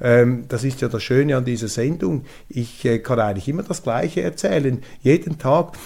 Ähm, 0.00 0.46
das 0.48 0.64
ist 0.64 0.80
ja 0.80 0.88
das 0.88 1.00
Schöne 1.00 1.36
an 1.36 1.44
dieser 1.44 1.68
Sendung. 1.68 2.24
Ich 2.48 2.84
äh, 2.84 2.98
kann 2.98 3.20
eigentlich 3.20 3.46
immer 3.46 3.62
das 3.62 3.84
Gleiche 3.84 4.22
erzählen. 4.22 4.82
Jeden 5.00 5.38
Tag 5.38 5.78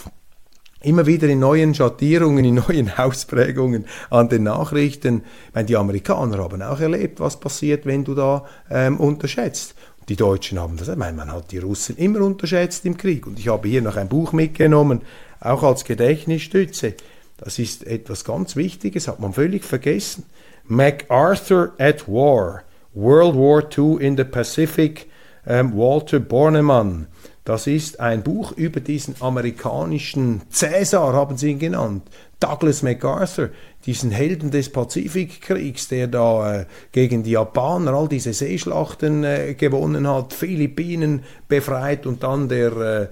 immer 0.80 1.04
wieder 1.04 1.28
in 1.28 1.40
neuen 1.40 1.74
Schattierungen, 1.74 2.46
in 2.46 2.54
neuen 2.54 2.90
Ausprägungen 2.96 3.84
an 4.08 4.30
den 4.30 4.44
Nachrichten. 4.44 5.22
Ich 5.48 5.54
meine, 5.54 5.66
die 5.66 5.76
Amerikaner 5.76 6.38
haben 6.38 6.62
auch 6.62 6.80
erlebt, 6.80 7.20
was 7.20 7.40
passiert, 7.40 7.84
wenn 7.84 8.04
du 8.04 8.14
da 8.14 8.46
ähm, 8.70 8.98
unterschätzt. 8.98 9.74
Die 10.08 10.16
Deutschen 10.16 10.58
haben 10.58 10.78
das, 10.78 10.88
ich 10.88 10.96
meine, 10.96 11.16
man 11.16 11.30
hat 11.30 11.52
die 11.52 11.58
Russen 11.58 11.96
immer 11.96 12.22
unterschätzt 12.22 12.86
im 12.86 12.96
Krieg. 12.96 13.26
Und 13.26 13.38
ich 13.38 13.48
habe 13.48 13.68
hier 13.68 13.82
noch 13.82 13.96
ein 13.96 14.08
Buch 14.08 14.32
mitgenommen, 14.32 15.02
auch 15.40 15.62
als 15.62 15.84
Gedächtnisstütze. 15.84 16.94
Das 17.36 17.58
ist 17.58 17.86
etwas 17.86 18.24
ganz 18.24 18.56
Wichtiges, 18.56 19.06
hat 19.06 19.20
man 19.20 19.34
völlig 19.34 19.64
vergessen. 19.64 20.24
MacArthur 20.64 21.72
at 21.78 22.08
War. 22.08 22.62
World 22.94 23.34
War 23.36 23.62
II 23.76 24.04
in 24.04 24.16
the 24.16 24.24
Pacific, 24.24 25.06
ähm, 25.46 25.76
Walter 25.76 26.20
Bornemann. 26.20 27.06
Das 27.44 27.66
ist 27.66 28.00
ein 28.00 28.22
Buch 28.22 28.52
über 28.52 28.80
diesen 28.80 29.14
amerikanischen 29.20 30.42
Cäsar, 30.50 31.12
haben 31.12 31.36
sie 31.36 31.52
ihn 31.52 31.58
genannt. 31.58 32.02
Douglas 32.40 32.82
MacArthur, 32.82 33.50
diesen 33.84 34.10
Helden 34.10 34.50
des 34.50 34.70
Pazifikkriegs, 34.70 35.88
der 35.88 36.06
da 36.06 36.60
äh, 36.60 36.66
gegen 36.92 37.22
die 37.22 37.32
Japaner 37.32 37.92
all 37.94 38.08
diese 38.08 38.32
Seeschlachten 38.32 39.24
äh, 39.24 39.54
gewonnen 39.54 40.06
hat, 40.08 40.32
Philippinen 40.32 41.24
befreit 41.48 42.06
und 42.06 42.22
dann 42.22 42.48
der 42.48 42.72
äh, 42.76 43.02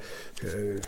äh 0.47 0.81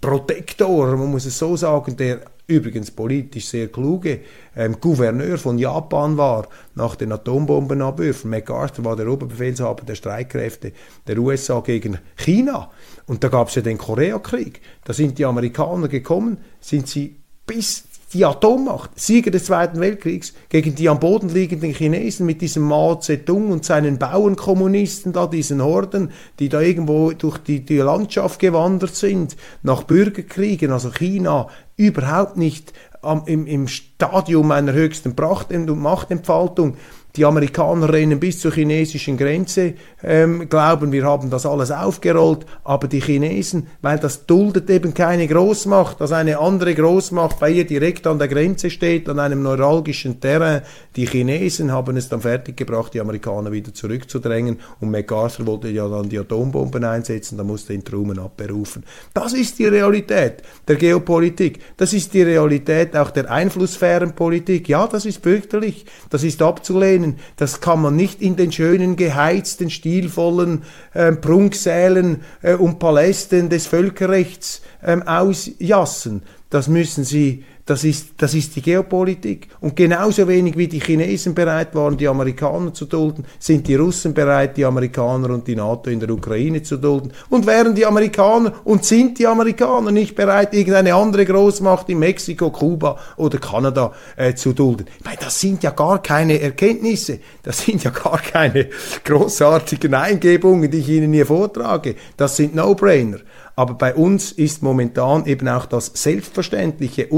Protektor, 0.00 0.96
man 0.96 1.10
muss 1.10 1.26
es 1.26 1.38
so 1.38 1.56
sagen, 1.56 1.94
der 1.94 2.22
übrigens 2.46 2.90
politisch 2.90 3.46
sehr 3.46 3.68
kluge 3.68 4.20
ähm, 4.56 4.80
Gouverneur 4.80 5.38
von 5.38 5.58
Japan 5.58 6.16
war 6.16 6.48
nach 6.74 6.96
den 6.96 7.12
Atombombenabwürfen. 7.12 8.30
MacArthur 8.30 8.84
war 8.84 8.96
der 8.96 9.08
Oberbefehlshaber 9.08 9.84
der 9.84 9.94
Streitkräfte 9.94 10.72
der 11.06 11.18
USA 11.18 11.60
gegen 11.60 11.98
China. 12.16 12.70
Und 13.06 13.22
da 13.22 13.28
gab 13.28 13.48
es 13.48 13.54
ja 13.54 13.62
den 13.62 13.78
Koreakrieg. 13.78 14.60
Da 14.84 14.92
sind 14.92 15.18
die 15.18 15.24
Amerikaner 15.26 15.88
gekommen, 15.88 16.38
sind 16.60 16.88
sie 16.88 17.19
bis 17.50 17.82
die 18.12 18.24
Atommacht, 18.24 18.90
Sieger 18.94 19.32
des 19.32 19.46
Zweiten 19.46 19.80
Weltkriegs, 19.80 20.34
gegen 20.50 20.76
die 20.76 20.88
am 20.88 21.00
Boden 21.00 21.28
liegenden 21.28 21.74
Chinesen 21.74 22.24
mit 22.24 22.40
diesem 22.40 22.62
Mao 22.62 22.94
Zedong 22.94 23.50
und 23.50 23.64
seinen 23.64 23.98
Bauernkommunisten 23.98 25.12
da, 25.12 25.26
diesen 25.26 25.60
Horden, 25.60 26.12
die 26.38 26.48
da 26.48 26.60
irgendwo 26.60 27.10
durch 27.10 27.38
die, 27.38 27.60
die 27.64 27.78
Landschaft 27.78 28.38
gewandert 28.38 28.94
sind, 28.94 29.36
nach 29.64 29.82
Bürgerkriegen, 29.82 30.70
also 30.70 30.90
China 30.90 31.48
überhaupt 31.76 32.36
nicht 32.36 32.72
am, 33.02 33.24
im, 33.26 33.48
im 33.48 33.66
Stadium 33.66 34.52
einer 34.52 34.72
höchsten 34.72 35.16
Pracht- 35.16 35.52
und 35.52 35.68
Machtentfaltung 35.76 36.76
die 37.16 37.24
Amerikaner 37.24 37.92
rennen 37.92 38.20
bis 38.20 38.40
zur 38.40 38.52
chinesischen 38.52 39.16
Grenze, 39.16 39.74
ähm, 40.02 40.48
glauben, 40.48 40.92
wir 40.92 41.04
haben 41.04 41.30
das 41.30 41.46
alles 41.46 41.70
aufgerollt, 41.70 42.46
aber 42.64 42.88
die 42.88 43.00
Chinesen, 43.00 43.66
weil 43.82 43.98
das 43.98 44.26
duldet 44.26 44.70
eben 44.70 44.94
keine 44.94 45.26
Großmacht, 45.26 46.00
dass 46.00 46.12
eine 46.12 46.38
andere 46.38 46.74
Großmacht 46.74 47.38
bei 47.40 47.50
ihr 47.50 47.66
direkt 47.66 48.06
an 48.06 48.18
der 48.18 48.28
Grenze 48.28 48.70
steht, 48.70 49.08
an 49.08 49.18
einem 49.18 49.42
neuralgischen 49.42 50.20
Terrain. 50.20 50.62
Die 50.96 51.06
Chinesen 51.06 51.72
haben 51.72 51.96
es 51.96 52.08
dann 52.08 52.20
fertiggebracht, 52.20 52.94
die 52.94 53.00
Amerikaner 53.00 53.52
wieder 53.52 53.74
zurückzudrängen 53.74 54.58
und 54.80 54.90
MacArthur 54.90 55.46
wollte 55.46 55.68
ja 55.68 55.88
dann 55.88 56.08
die 56.08 56.18
Atombomben 56.18 56.84
einsetzen, 56.84 57.36
da 57.36 57.44
musste 57.44 57.72
ihn 57.72 57.84
Truman 57.84 58.18
abberufen. 58.18 58.84
Das 59.14 59.32
ist 59.32 59.58
die 59.58 59.66
Realität 59.66 60.42
der 60.68 60.76
Geopolitik, 60.76 61.60
das 61.76 61.92
ist 61.92 62.14
die 62.14 62.22
Realität 62.22 62.96
auch 62.96 63.10
der 63.10 63.30
Einflusssphärenpolitik. 63.30 64.68
Ja, 64.68 64.86
das 64.86 65.06
ist 65.06 65.22
fürchterlich, 65.22 65.86
das 66.10 66.22
ist 66.22 66.42
abzulehnen, 66.42 66.99
ablehnen. 67.00 67.18
Das 67.36 67.60
kann 67.60 67.82
man 67.82 67.96
nicht 67.96 68.22
in 68.22 68.36
den 68.36 68.52
schönen, 68.52 68.96
geheizten, 68.96 69.70
stilvollen 69.70 70.62
äh, 70.94 71.12
Prunksälen 71.12 72.22
äh, 72.42 72.54
und 72.54 72.78
Palästen 72.78 73.48
des 73.48 73.66
Völkerrechts 73.66 74.62
äh, 74.82 75.00
ausjassen. 75.04 76.22
Das 76.50 76.68
müssen 76.68 77.04
sie 77.04 77.44
das 77.70 77.84
ist, 77.84 78.14
das 78.16 78.34
ist 78.34 78.56
die 78.56 78.62
Geopolitik. 78.62 79.46
Und 79.60 79.76
genauso 79.76 80.26
wenig 80.26 80.56
wie 80.56 80.66
die 80.66 80.80
Chinesen 80.80 81.34
bereit 81.34 81.72
waren, 81.76 81.96
die 81.96 82.08
Amerikaner 82.08 82.74
zu 82.74 82.84
dulden, 82.84 83.24
sind 83.38 83.68
die 83.68 83.76
Russen 83.76 84.12
bereit, 84.12 84.56
die 84.56 84.64
Amerikaner 84.64 85.30
und 85.30 85.46
die 85.46 85.54
NATO 85.54 85.88
in 85.88 86.00
der 86.00 86.10
Ukraine 86.10 86.64
zu 86.64 86.78
dulden. 86.78 87.12
Und 87.28 87.46
wären 87.46 87.76
die 87.76 87.86
Amerikaner 87.86 88.54
und 88.64 88.84
sind 88.84 89.20
die 89.20 89.26
Amerikaner 89.28 89.92
nicht 89.92 90.16
bereit, 90.16 90.52
irgendeine 90.52 90.96
andere 90.96 91.24
Großmacht 91.24 91.88
in 91.90 92.00
Mexiko, 92.00 92.50
Kuba 92.50 92.98
oder 93.16 93.38
Kanada 93.38 93.92
äh, 94.16 94.34
zu 94.34 94.52
dulden? 94.52 94.86
Ich 94.98 95.04
meine, 95.04 95.18
das 95.20 95.38
sind 95.38 95.62
ja 95.62 95.70
gar 95.70 96.02
keine 96.02 96.40
Erkenntnisse. 96.40 97.20
Das 97.44 97.64
sind 97.64 97.84
ja 97.84 97.92
gar 97.92 98.18
keine 98.18 98.66
großartigen 99.04 99.94
Eingebungen, 99.94 100.68
die 100.72 100.78
ich 100.78 100.88
Ihnen 100.88 101.12
hier 101.12 101.26
vortrage. 101.26 101.94
Das 102.16 102.36
sind 102.36 102.52
No-Brainer. 102.52 103.20
Aber 103.60 103.74
bei 103.74 103.94
uns 103.94 104.32
ist 104.32 104.62
momentan 104.62 105.26
eben 105.26 105.46
auch 105.46 105.66
das 105.66 105.90
Selbstverständliche 105.92 107.08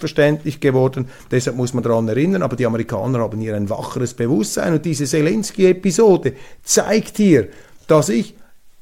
unselbstverständlich 0.00 0.60
geworden. 0.60 1.08
Deshalb 1.30 1.56
muss 1.56 1.74
man 1.74 1.82
daran 1.82 2.08
erinnern. 2.08 2.42
Aber 2.42 2.56
die 2.56 2.66
Amerikaner 2.66 3.20
haben 3.20 3.40
hier 3.40 3.54
ein 3.54 3.68
wacheres 3.68 4.14
Bewusstsein. 4.14 4.72
Und 4.72 4.84
diese 4.84 5.04
Zelensky-Episode 5.04 6.34
zeigt 6.62 7.16
hier, 7.18 7.48
dass 7.86 8.08
ich, 8.08 8.34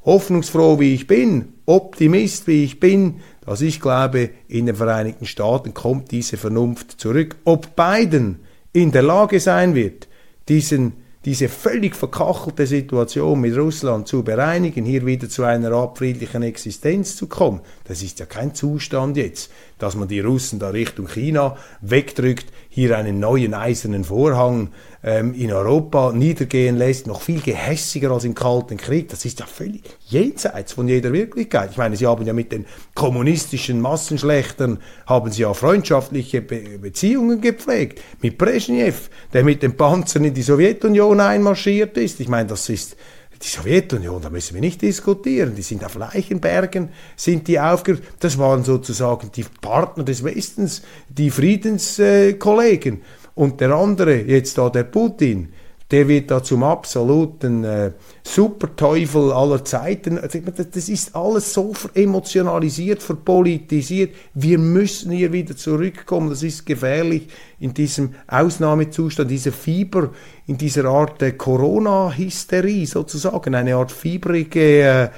hoffnungsfroh 0.05 0.79
wie 0.79 0.95
ich 0.95 1.07
bin, 1.07 1.55
Optimist 1.67 2.47
wie 2.47 2.65
ich 2.65 2.81
bin, 2.81 3.21
dass 3.45 3.61
ich 3.61 3.81
glaube, 3.81 4.31
in 4.49 4.67
den 4.67 4.77
Vereinigten 4.77 5.27
Staaten 5.27 5.75
kommt 5.75 6.11
diese 6.13 6.37
Vernunft 6.37 7.01
zurück. 7.01 7.37
Ob 7.45 7.77
Biden 7.77 8.41
in 8.73 8.93
der 8.93 9.03
Lage 9.03 9.41
sein 9.41 9.75
wird, 9.75 10.09
diesen 10.49 10.93
diese 11.25 11.49
völlig 11.49 11.97
verkachelte 11.97 12.67
Situation 12.67 13.41
mit 13.41 13.57
Russland 13.57 14.07
zu 14.07 14.23
bereinigen, 14.23 14.85
hier 14.85 15.05
wieder 15.05 15.29
zu 15.29 15.43
einer 15.43 15.73
Art 15.73 15.99
friedlichen 15.99 16.43
Existenz 16.43 17.17
zu 17.17 17.27
kommen, 17.27 17.61
das 17.85 18.03
ist 18.03 18.21
ja 18.21 18.27
kein 18.27 18.55
Zustand 18.55 19.17
jetzt, 19.17 19.51
dass 19.79 19.97
man 19.97 20.09
die 20.09 20.21
Russen 20.21 20.59
da 20.59 20.69
Richtung 20.69 21.09
China 21.09 21.57
wegdrückt, 21.81 22.47
hier 22.79 22.97
einen 22.97 23.19
neuen 23.19 23.55
eisernen 23.55 24.05
Vorhang 24.05 24.71
ähm, 25.03 25.35
in 25.35 25.53
Europa 25.53 26.13
niedergehen 26.13 26.77
lässt, 26.77 27.09
noch 27.09 27.23
viel 27.23 27.41
gehässiger 27.41 28.13
als 28.13 28.23
im 28.23 28.37
Kalten 28.37 28.77
Krieg. 28.77 29.09
Das 29.09 29.25
ist 29.25 29.41
ja 29.41 29.47
völlig 29.47 29.83
jenseits 30.07 30.75
von 30.75 30.87
jeder 30.87 31.13
Wirklichkeit. 31.13 31.73
Ich 31.73 31.77
meine, 31.77 31.97
Sie 31.97 32.07
haben 32.07 32.25
ja 32.25 32.33
mit 32.33 32.53
den 32.53 32.67
kommunistischen 32.95 33.81
Massenschlechtern, 33.81 34.79
haben 35.07 35.33
Sie 35.33 35.43
ja 35.43 35.53
freundschaftliche 35.55 36.41
Be 36.41 36.79
Beziehungen 36.81 37.41
gepflegt. 37.41 38.01
Mit 38.23 38.39
Brezhnev, 38.39 39.11
der 39.33 39.43
mit 39.43 39.65
den 39.65 39.77
Panzern 39.77 40.23
in 40.23 40.35
die 40.35 40.43
Sowjetunion 40.43 41.19
einmarschiert 41.19 41.97
ist. 41.97 42.21
Ich 42.21 42.29
meine, 42.29 42.49
das 42.49 42.69
ist 42.69 42.97
die 43.43 43.49
Sowjetunion, 43.49 44.21
da 44.21 44.31
müssen 44.31 44.55
wir 44.55 44.61
nicht 44.61 44.83
diskutieren, 44.83 45.55
die 45.55 45.63
sind 45.63 45.85
auf 45.85 45.95
Leichenbergen, 45.95 46.89
sind 47.17 47.47
die 47.47 47.61
aufgerüstet. 47.61 48.09
Das 48.21 48.39
waren 48.39 48.65
sozusagen 48.65 49.31
die 49.33 49.45
Partner 49.61 50.05
des 50.05 50.25
Westens, 50.25 50.83
die 51.09 51.31
Friedenskollegen. 51.31 53.03
Und 53.35 53.61
der 53.61 53.71
andere, 53.71 54.23
jetzt 54.23 54.59
da 54.59 54.69
der 54.69 54.83
Putin, 54.83 55.53
der 55.91 56.07
wird 56.07 56.31
da 56.31 56.43
zum 56.43 56.63
absoluten 56.63 57.65
äh, 57.65 57.93
Superteufel 58.23 59.33
aller 59.33 59.65
Zeiten. 59.65 60.19
Also, 60.19 60.39
das 60.41 60.89
ist 60.89 61.17
alles 61.17 61.55
so 61.55 61.73
emotionalisiert, 61.95 63.03
verpolitisiert. 63.03 64.15
Wir 64.35 64.59
müssen 64.59 65.13
hier 65.13 65.33
wieder 65.33 65.57
zurückkommen. 65.57 66.29
Das 66.29 66.43
ist 66.43 66.67
gefährlich 66.67 67.29
in 67.59 67.73
diesem 67.73 68.15
Ausnahmezustand, 68.27 69.31
dieser 69.31 69.53
Fieber, 69.53 70.11
in 70.47 70.59
dieser 70.59 70.85
Art 70.85 71.23
äh, 71.23 71.33
Corona-Hysterie 71.33 72.87
sozusagen, 72.87 73.55
eine 73.55 73.77
Art 73.77 73.91
fiebrige 73.91 74.83
äh, 74.83 75.09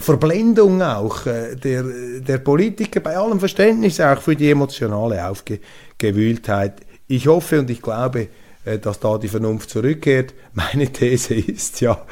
Verblendung 0.00 0.80
auch 0.80 1.26
äh, 1.26 1.56
der, 1.56 1.82
der 2.20 2.38
Politiker, 2.38 3.00
bei 3.00 3.16
allem 3.16 3.40
Verständnis 3.40 4.00
auch 4.00 4.22
für 4.22 4.36
die 4.36 4.50
emotionale 4.50 5.28
Aufgewühltheit 5.28 6.82
ich 7.08 7.26
hoffe 7.26 7.58
und 7.58 7.70
ich 7.70 7.80
glaube, 7.82 8.28
dass 8.76 9.00
da 9.00 9.16
die 9.16 9.28
Vernunft 9.28 9.70
zurückkehrt. 9.70 10.34
Meine 10.52 10.92
These 10.92 11.34
ist 11.34 11.80
ja, 11.80 12.04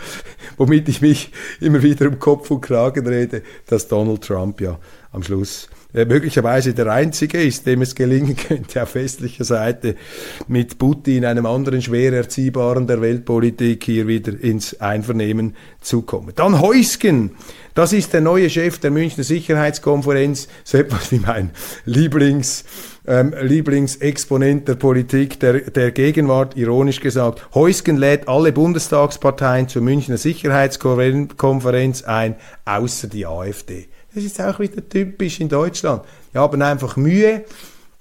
womit 0.57 0.89
ich 0.89 1.03
mich 1.03 1.31
immer 1.61 1.83
wieder 1.83 2.09
um 2.09 2.19
Kopf 2.19 2.51
und 2.51 2.63
Kragen 2.63 3.07
rede, 3.07 3.43
dass 3.67 3.89
Donald 3.89 4.23
Trump 4.23 4.61
ja 4.63 4.79
am 5.13 5.23
Schluss 5.23 5.69
äh, 5.97 6.05
möglicherweise 6.05 6.75
der 6.75 6.89
Einzige 6.89 7.43
ist, 7.43 7.67
dem 7.67 7.81
es 7.81 7.95
gelingen 7.95 8.37
könnte, 8.49 8.83
auf 8.83 8.95
westlicher 8.95 9.45
Seite 9.45 9.97
mit 10.47 10.79
Putin, 10.79 11.25
einem 11.25 11.47
anderen 11.47 11.81
schwer 11.81 12.13
erziehbaren 12.13 12.87
der 12.87 13.01
Weltpolitik, 13.01 13.83
hier 13.85 14.07
wieder 14.07 14.39
ins 14.39 14.79
Einvernehmen 14.79 15.57
zu 15.81 16.03
kommen. 16.03 16.33
Dann 16.35 16.61
Heusgen, 16.61 17.31
das 17.73 17.95
ist 17.95 18.13
der 18.13 18.21
neue 18.21 18.51
Chef 18.51 18.79
der 18.79 18.91
Münchner 18.91 19.25
Sicherheitskonferenz, 19.25 20.49
so 20.65 20.77
etwas 20.77 21.11
wie 21.13 21.19
mein 21.19 21.51
Lieblings 21.87 22.65
ähm, 23.07 23.35
Lieblingsexponent 23.41 24.69
der 24.69 24.75
Politik 24.75 25.39
der, 25.41 25.71
der 25.71 25.93
Gegenwart, 25.93 26.57
ironisch 26.57 27.01
gesagt. 27.01 27.47
Heusgen 27.55 27.97
lädt 27.97 28.29
alle 28.29 28.53
Bundestagsparteien 28.53 29.69
zur 29.69 29.83
Münchner 29.83 30.17
Sicherheitskonferenz 30.17 32.03
ein, 32.03 32.37
außer 32.65 33.09
die 33.09 33.27
AfD. 33.27 33.89
Das 34.15 34.25
ist 34.25 34.41
auch 34.41 34.59
wieder 34.59 34.89
typisch 34.89 35.41
in 35.41 35.49
Deutschland. 35.49 36.03
Die 36.33 36.39
haben 36.39 36.63
einfach 36.63 36.97
Mühe, 36.97 37.45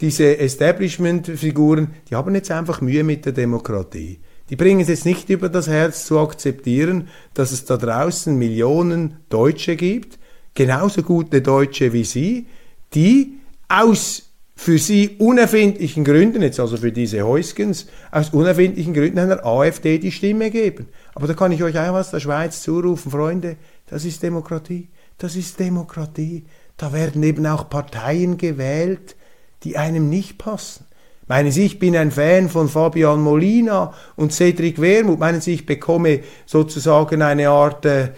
diese 0.01 0.37
Establishment-Figuren, 0.37 1.89
die 2.09 2.15
haben 2.15 2.35
jetzt 2.35 2.51
einfach 2.51 2.81
Mühe 2.81 3.03
mit 3.03 3.25
der 3.25 3.33
Demokratie. 3.33 4.19
Die 4.49 4.55
bringen 4.55 4.81
es 4.81 4.89
jetzt 4.89 5.05
nicht 5.05 5.29
über 5.29 5.49
das 5.49 5.67
Herz 5.67 6.05
zu 6.05 6.19
akzeptieren, 6.19 7.07
dass 7.33 7.51
es 7.51 7.65
da 7.65 7.77
draußen 7.77 8.37
Millionen 8.37 9.17
Deutsche 9.29 9.75
gibt, 9.75 10.19
genauso 10.53 11.01
gute 11.01 11.41
Deutsche 11.41 11.93
wie 11.93 12.03
sie, 12.03 12.47
die 12.93 13.39
aus 13.67 14.24
für 14.55 14.77
sie 14.77 15.17
unerfindlichen 15.19 16.05
Gründen, 16.05 16.41
jetzt 16.41 16.59
also 16.59 16.77
für 16.77 16.91
diese 16.91 17.23
Heuskens, 17.23 17.87
aus 18.11 18.29
unerfindlichen 18.29 18.93
Gründen 18.93 19.19
einer 19.19 19.45
AfD 19.45 19.99
die 19.99 20.11
Stimme 20.11 20.49
geben. 20.49 20.87
Aber 21.13 21.27
da 21.27 21.33
kann 21.33 21.51
ich 21.51 21.61
euch 21.61 21.77
auch 21.77 21.93
aus 21.93 22.11
der 22.11 22.21
Schweiz 22.21 22.61
zurufen, 22.61 23.11
Freunde, 23.11 23.57
das 23.87 24.05
ist 24.05 24.23
Demokratie. 24.23 24.89
Das 25.17 25.35
ist 25.35 25.59
Demokratie. 25.59 26.45
Da 26.77 26.91
werden 26.91 27.23
eben 27.23 27.45
auch 27.45 27.69
Parteien 27.69 28.37
gewählt, 28.37 29.15
die 29.63 29.77
einem 29.77 30.09
nicht 30.09 30.37
passen. 30.37 30.85
Meinen 31.27 31.51
Sie, 31.51 31.65
ich 31.65 31.79
bin 31.79 31.95
ein 31.95 32.11
Fan 32.11 32.49
von 32.49 32.69
Fabian 32.69 33.21
Molina 33.21 33.93
und 34.15 34.31
Cedric 34.31 34.79
Wermuth? 34.79 35.19
Meinen 35.19 35.41
Sie, 35.41 35.53
ich 35.53 35.65
bekomme 35.65 36.21
sozusagen 36.45 37.21
eine 37.21 37.49
Art 37.49 37.85
äh, 37.85 38.11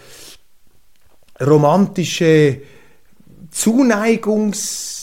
romantische 1.40 2.60
Zuneigungs 3.50 4.97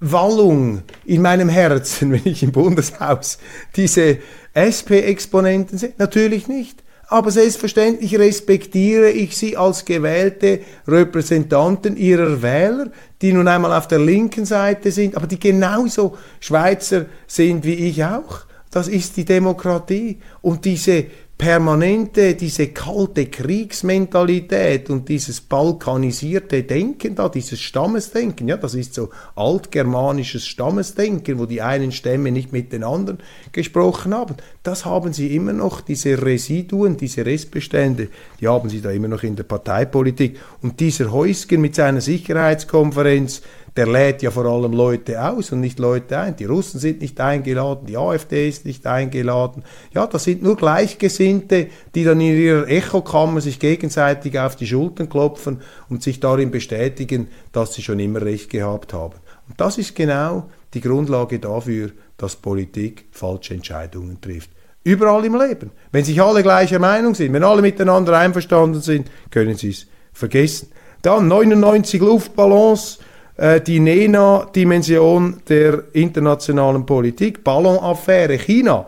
Wallung 0.00 0.82
in 1.04 1.22
meinem 1.22 1.48
Herzen, 1.48 2.12
wenn 2.12 2.22
ich 2.24 2.42
im 2.42 2.52
Bundeshaus 2.52 3.38
diese 3.76 4.18
SP-Exponenten 4.54 5.78
sehe? 5.78 5.92
Natürlich 5.98 6.48
nicht. 6.48 6.82
Aber 7.08 7.30
selbstverständlich 7.30 8.18
respektiere 8.18 9.10
ich 9.10 9.36
sie 9.36 9.56
als 9.56 9.84
gewählte 9.84 10.60
Repräsentanten 10.88 11.96
ihrer 11.96 12.42
Wähler, 12.42 12.90
die 13.22 13.32
nun 13.32 13.46
einmal 13.46 13.72
auf 13.72 13.86
der 13.86 14.00
linken 14.00 14.44
Seite 14.44 14.90
sind, 14.90 15.16
aber 15.16 15.28
die 15.28 15.38
genauso 15.38 16.18
Schweizer 16.40 17.06
sind 17.28 17.64
wie 17.64 17.74
ich 17.74 18.04
auch. 18.04 18.40
Das 18.72 18.88
ist 18.88 19.16
die 19.16 19.24
Demokratie. 19.24 20.18
Und 20.42 20.64
diese 20.64 21.06
permanente, 21.38 22.34
diese 22.34 22.68
kalte 22.68 23.26
Kriegsmentalität 23.26 24.88
und 24.88 25.06
dieses 25.08 25.42
balkanisierte 25.42 26.62
Denken 26.62 27.14
da, 27.14 27.28
dieses 27.28 27.60
Stammesdenken, 27.60 28.48
ja, 28.48 28.56
das 28.56 28.74
ist 28.74 28.94
so 28.94 29.10
altgermanisches 29.34 30.46
Stammesdenken, 30.46 31.38
wo 31.38 31.44
die 31.44 31.60
einen 31.60 31.92
Stämme 31.92 32.32
nicht 32.32 32.52
mit 32.52 32.72
den 32.72 32.84
anderen 32.84 33.18
gesprochen 33.52 34.14
haben. 34.14 34.36
Das 34.62 34.86
haben 34.86 35.12
sie 35.12 35.36
immer 35.36 35.52
noch, 35.52 35.82
diese 35.82 36.22
Residuen, 36.22 36.96
diese 36.96 37.26
Restbestände, 37.26 38.08
die 38.40 38.48
haben 38.48 38.70
sie 38.70 38.80
da 38.80 38.90
immer 38.90 39.08
noch 39.08 39.22
in 39.22 39.36
der 39.36 39.44
Parteipolitik. 39.44 40.40
Und 40.62 40.80
dieser 40.80 41.12
Heusgen 41.12 41.60
mit 41.60 41.74
seiner 41.74 42.00
Sicherheitskonferenz, 42.00 43.42
der 43.76 43.86
lädt 43.86 44.22
ja 44.22 44.30
vor 44.30 44.46
allem 44.46 44.72
Leute 44.72 45.22
aus 45.22 45.52
und 45.52 45.60
nicht 45.60 45.78
Leute 45.78 46.18
ein. 46.18 46.36
Die 46.36 46.46
Russen 46.46 46.80
sind 46.80 47.02
nicht 47.02 47.20
eingeladen, 47.20 47.86
die 47.86 47.98
AfD 47.98 48.48
ist 48.48 48.64
nicht 48.64 48.86
eingeladen. 48.86 49.64
Ja, 49.92 50.06
das 50.06 50.24
sind 50.24 50.42
nur 50.42 50.56
Gleichgesinnte, 50.56 51.68
die 51.94 52.04
dann 52.04 52.20
in 52.20 52.38
ihrer 52.38 52.68
Echokammer 52.68 53.42
sich 53.42 53.58
gegenseitig 53.60 54.38
auf 54.38 54.56
die 54.56 54.66
Schultern 54.66 55.10
klopfen 55.10 55.60
und 55.90 56.02
sich 56.02 56.20
darin 56.20 56.50
bestätigen, 56.50 57.28
dass 57.52 57.74
sie 57.74 57.82
schon 57.82 57.98
immer 57.98 58.22
recht 58.22 58.48
gehabt 58.48 58.94
haben. 58.94 59.16
Und 59.48 59.60
das 59.60 59.76
ist 59.76 59.94
genau 59.94 60.48
die 60.72 60.80
Grundlage 60.80 61.38
dafür, 61.38 61.90
dass 62.16 62.36
Politik 62.36 63.04
falsche 63.10 63.54
Entscheidungen 63.54 64.20
trifft. 64.20 64.50
Überall 64.84 65.24
im 65.24 65.38
Leben. 65.38 65.70
Wenn 65.92 66.04
sich 66.04 66.22
alle 66.22 66.42
gleicher 66.42 66.78
Meinung 66.78 67.14
sind, 67.14 67.32
wenn 67.32 67.44
alle 67.44 67.60
miteinander 67.60 68.16
einverstanden 68.16 68.80
sind, 68.80 69.10
können 69.30 69.56
sie 69.56 69.70
es 69.70 69.86
vergessen. 70.12 70.68
Dann 71.02 71.28
99 71.28 72.00
Luftballons 72.00 73.00
die 73.38 73.80
NENA-Dimension 73.80 75.42
der 75.48 75.84
internationalen 75.92 76.86
Politik, 76.86 77.44
Ballonaffäre, 77.44 78.38
China 78.38 78.86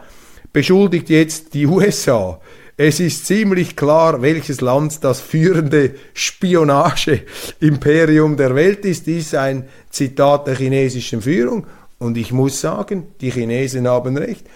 beschuldigt 0.53 1.11
jetzt 1.11 1.55
die 1.55 1.67
USA. 1.67 2.41
Es 2.81 3.01
ist 3.01 3.27
ziemlich 3.27 3.75
klar, 3.75 4.23
welches 4.23 4.61
Land 4.61 5.03
das 5.03 5.21
führende 5.21 5.97
Spionage-Imperium 6.15 8.37
der 8.37 8.55
Welt 8.55 8.85
ist. 8.85 9.09
Dies 9.09 9.27
ist 9.27 9.35
ein 9.35 9.65
Zitat 9.91 10.47
der 10.47 10.55
chinesischen 10.55 11.21
Führung. 11.21 11.67
Und 11.99 12.17
ich 12.17 12.31
muss 12.31 12.61
sagen, 12.61 13.09
die 13.21 13.33
Chinesen 13.33 13.89
haben 13.89 14.17
recht. 14.17 14.47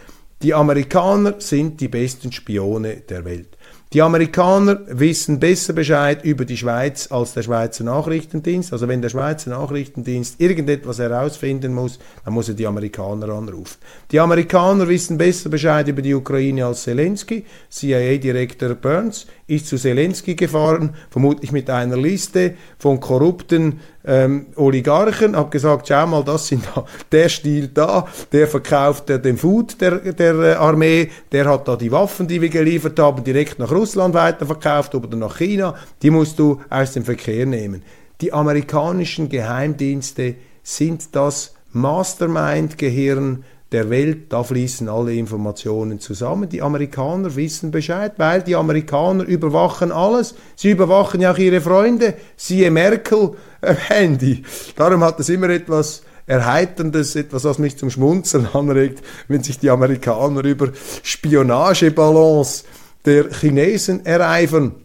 Die 0.41 0.55
Amerikaner 0.55 1.35
sind 1.39 1.81
die 1.81 1.89
besten 1.89 2.31
Spione 2.31 2.99
der 3.09 3.25
Welt. 3.25 3.59
Die 3.93 4.01
Amerikaner 4.01 4.81
wissen 4.87 5.39
besser 5.39 5.75
Bescheid 5.75 6.25
über 6.25 6.47
die 6.47 6.57
Schweiz 6.57 7.13
als 7.13 7.35
der 7.35 7.43
Schweizer 7.43 7.85
Nachrichtendienst. 7.85 8.73
Also 8.73 8.89
wenn 8.89 9.03
der 9.03 9.11
Schweizer 9.11 9.51
Nachrichtendienst 9.51 10.41
irgendetwas 10.41 10.99
herausfinden 10.99 11.75
muss, 11.75 11.99
dann 12.25 12.33
muss 12.33 12.49
er 12.49 12.55
die 12.55 12.67
Amerikaner 12.67 13.29
anrufen. 13.29 13.77
Die 14.11 14.19
Amerikaner 14.19 14.89
wissen 14.89 15.19
besser 15.19 15.51
Bescheid 15.51 15.89
über 15.89 16.01
die 16.01 16.15
Ukraine 16.15 16.65
als 16.65 16.85
Zelensky. 16.85 17.45
CIA-Direktor 17.69 18.77
Burns 18.77 19.27
ist 19.47 19.67
zu 19.67 19.77
Zelensky 19.77 20.37
gefahren, 20.37 20.95
vermutlich 21.11 21.53
mit 21.53 21.69
einer 21.69 21.99
Liste 21.99 22.55
von 22.79 22.99
korrupten 22.99 23.81
ähm, 24.05 24.47
Oligarchen, 24.57 25.37
habe 25.37 25.51
gesagt, 25.51 25.89
schau 25.89 26.07
mal, 26.07 26.25
das 26.25 26.49
sind 26.49 26.65
da, 26.75 26.85
der 27.11 27.29
stiehlt 27.29 27.77
da, 27.77 28.07
der 28.33 28.49
verkauft 28.49 29.11
äh, 29.11 29.21
den 29.21 29.37
Food 29.37 29.81
der, 29.81 29.99
der 29.99 30.35
äh, 30.35 30.55
Armee, 30.55 31.11
der 31.31 31.47
hat 31.47 31.69
da 31.69 31.77
die 31.77 31.93
Waffen, 31.93 32.27
die 32.27 32.41
wir 32.41 32.49
geliefert 32.49 32.99
haben, 32.99 33.23
direkt 33.23 33.59
nach 33.59 33.71
Russland 33.71 34.15
weiterverkauft 34.15 34.95
oder 34.95 35.17
nach 35.17 35.39
China, 35.39 35.75
die 36.03 36.11
musst 36.11 36.39
du 36.39 36.61
aus 36.69 36.93
dem 36.93 37.05
Verkehr 37.05 37.47
nehmen. 37.47 37.83
Die 38.21 38.33
amerikanischen 38.33 39.29
Geheimdienste 39.29 40.35
sind 40.63 41.15
das 41.15 41.55
Mastermind-Gehirn 41.73 43.45
der 43.73 43.91
Welt, 43.91 44.33
da 44.33 44.43
fließen 44.43 44.89
alle 44.89 45.15
Informationen 45.15 45.99
zusammen. 45.99 46.49
Die 46.49 46.63
Amerikaner 46.63 47.35
wissen 47.35 47.71
Bescheid, 47.71 48.13
weil 48.19 48.43
die 48.43 48.55
Amerikaner 48.55 49.25
überwachen 49.25 49.93
alles. 49.93 50.35
Sie 50.57 50.71
überwachen 50.71 51.21
ja 51.21 51.33
auch 51.33 51.39
ihre 51.39 51.61
Freunde, 51.61 52.15
siehe 52.37 52.71
Merkel 52.71 53.33
äh, 53.61 53.75
Handy. 53.89 54.45
Darum 54.77 55.03
hat 55.03 55.19
es 55.21 55.29
immer 55.29 55.49
etwas 55.49 56.03
Erheiterndes, 56.27 57.17
etwas, 57.17 57.45
was 57.45 57.59
mich 57.59 57.77
zum 57.77 57.91
Schmunzeln 57.91 58.47
anregt, 58.53 59.03
wenn 59.29 59.43
sich 59.43 59.59
die 59.59 59.71
Amerikaner 59.71 60.45
über 60.45 60.69
Spionageballons 61.03 62.65
der 63.05 63.31
Chinesen 63.33 64.07
ereifern. 64.07 64.77